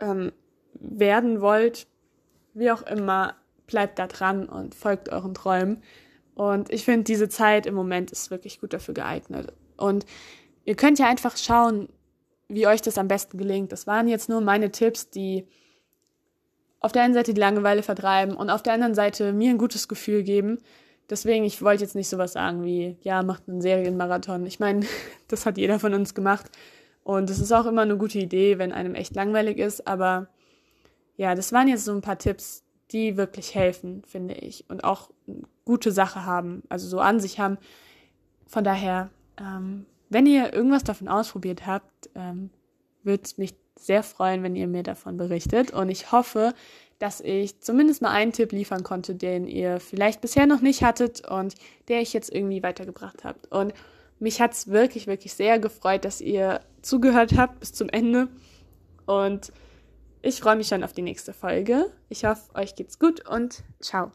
ähm, 0.00 0.32
werden 0.74 1.40
wollt. 1.40 1.86
Wie 2.54 2.70
auch 2.70 2.82
immer, 2.82 3.34
bleibt 3.66 3.98
da 3.98 4.06
dran 4.06 4.48
und 4.48 4.74
folgt 4.74 5.08
euren 5.08 5.34
Träumen. 5.34 5.82
Und 6.34 6.72
ich 6.72 6.84
finde, 6.84 7.04
diese 7.04 7.28
Zeit 7.28 7.66
im 7.66 7.74
Moment 7.74 8.10
ist 8.10 8.30
wirklich 8.30 8.60
gut 8.60 8.72
dafür 8.72 8.94
geeignet. 8.94 9.52
Und 9.76 10.04
ihr 10.64 10.74
könnt 10.74 10.98
ja 10.98 11.08
einfach 11.08 11.36
schauen, 11.36 11.88
wie 12.48 12.66
euch 12.66 12.82
das 12.82 12.98
am 12.98 13.08
besten 13.08 13.38
gelingt. 13.38 13.72
Das 13.72 13.86
waren 13.86 14.08
jetzt 14.08 14.28
nur 14.28 14.40
meine 14.40 14.70
Tipps, 14.70 15.10
die 15.10 15.46
auf 16.80 16.92
der 16.92 17.02
einen 17.02 17.14
Seite 17.14 17.32
die 17.32 17.40
Langeweile 17.40 17.82
vertreiben 17.82 18.36
und 18.36 18.50
auf 18.50 18.62
der 18.62 18.74
anderen 18.74 18.94
Seite 18.94 19.32
mir 19.32 19.50
ein 19.50 19.58
gutes 19.58 19.88
Gefühl 19.88 20.22
geben. 20.22 20.58
Deswegen, 21.08 21.44
ich 21.44 21.62
wollte 21.62 21.82
jetzt 21.82 21.94
nicht 21.94 22.08
sowas 22.08 22.32
sagen 22.32 22.64
wie, 22.64 22.96
ja, 23.02 23.22
macht 23.22 23.48
einen 23.48 23.60
Serienmarathon. 23.60 24.46
Ich 24.46 24.60
meine, 24.60 24.86
das 25.28 25.46
hat 25.46 25.58
jeder 25.58 25.78
von 25.78 25.94
uns 25.94 26.14
gemacht. 26.14 26.50
Und 27.02 27.28
es 27.28 27.38
ist 27.38 27.52
auch 27.52 27.66
immer 27.66 27.82
eine 27.82 27.98
gute 27.98 28.18
Idee, 28.18 28.58
wenn 28.58 28.72
einem 28.72 28.94
echt 28.94 29.14
langweilig 29.14 29.58
ist. 29.58 29.86
Aber 29.86 30.28
ja, 31.16 31.34
das 31.34 31.52
waren 31.52 31.68
jetzt 31.68 31.84
so 31.84 31.92
ein 31.92 32.00
paar 32.00 32.18
Tipps, 32.18 32.64
die 32.90 33.16
wirklich 33.16 33.54
helfen, 33.54 34.02
finde 34.06 34.34
ich. 34.34 34.64
Und 34.68 34.84
auch 34.84 35.10
eine 35.26 35.42
gute 35.64 35.92
Sache 35.92 36.24
haben, 36.24 36.62
also 36.68 36.88
so 36.88 37.00
an 37.00 37.20
sich 37.20 37.38
haben. 37.38 37.58
Von 38.46 38.64
daher, 38.64 39.10
ähm, 39.38 39.86
wenn 40.14 40.26
ihr 40.26 40.54
irgendwas 40.54 40.84
davon 40.84 41.08
ausprobiert 41.08 41.66
habt, 41.66 42.08
ähm, 42.14 42.50
würde 43.02 43.24
es 43.24 43.36
mich 43.36 43.54
sehr 43.76 44.02
freuen, 44.02 44.42
wenn 44.44 44.56
ihr 44.56 44.68
mir 44.68 44.84
davon 44.84 45.16
berichtet. 45.16 45.72
Und 45.72 45.88
ich 45.90 46.12
hoffe, 46.12 46.54
dass 47.00 47.20
ich 47.20 47.60
zumindest 47.60 48.00
mal 48.00 48.12
einen 48.12 48.32
Tipp 48.32 48.52
liefern 48.52 48.84
konnte, 48.84 49.16
den 49.16 49.48
ihr 49.48 49.80
vielleicht 49.80 50.20
bisher 50.20 50.46
noch 50.46 50.60
nicht 50.60 50.82
hattet 50.82 51.28
und 51.28 51.54
der 51.88 52.00
ich 52.00 52.12
jetzt 52.12 52.32
irgendwie 52.32 52.62
weitergebracht 52.62 53.24
habt. 53.24 53.50
Und 53.50 53.74
mich 54.20 54.40
hat 54.40 54.52
es 54.52 54.68
wirklich, 54.68 55.08
wirklich 55.08 55.34
sehr 55.34 55.58
gefreut, 55.58 56.04
dass 56.04 56.20
ihr 56.20 56.60
zugehört 56.80 57.36
habt 57.36 57.58
bis 57.58 57.72
zum 57.72 57.88
Ende. 57.88 58.28
Und 59.06 59.52
ich 60.22 60.40
freue 60.40 60.56
mich 60.56 60.68
schon 60.68 60.84
auf 60.84 60.92
die 60.92 61.02
nächste 61.02 61.32
Folge. 61.32 61.92
Ich 62.08 62.24
hoffe, 62.24 62.54
euch 62.54 62.76
geht's 62.76 62.98
gut 62.98 63.28
und 63.28 63.64
ciao. 63.80 64.12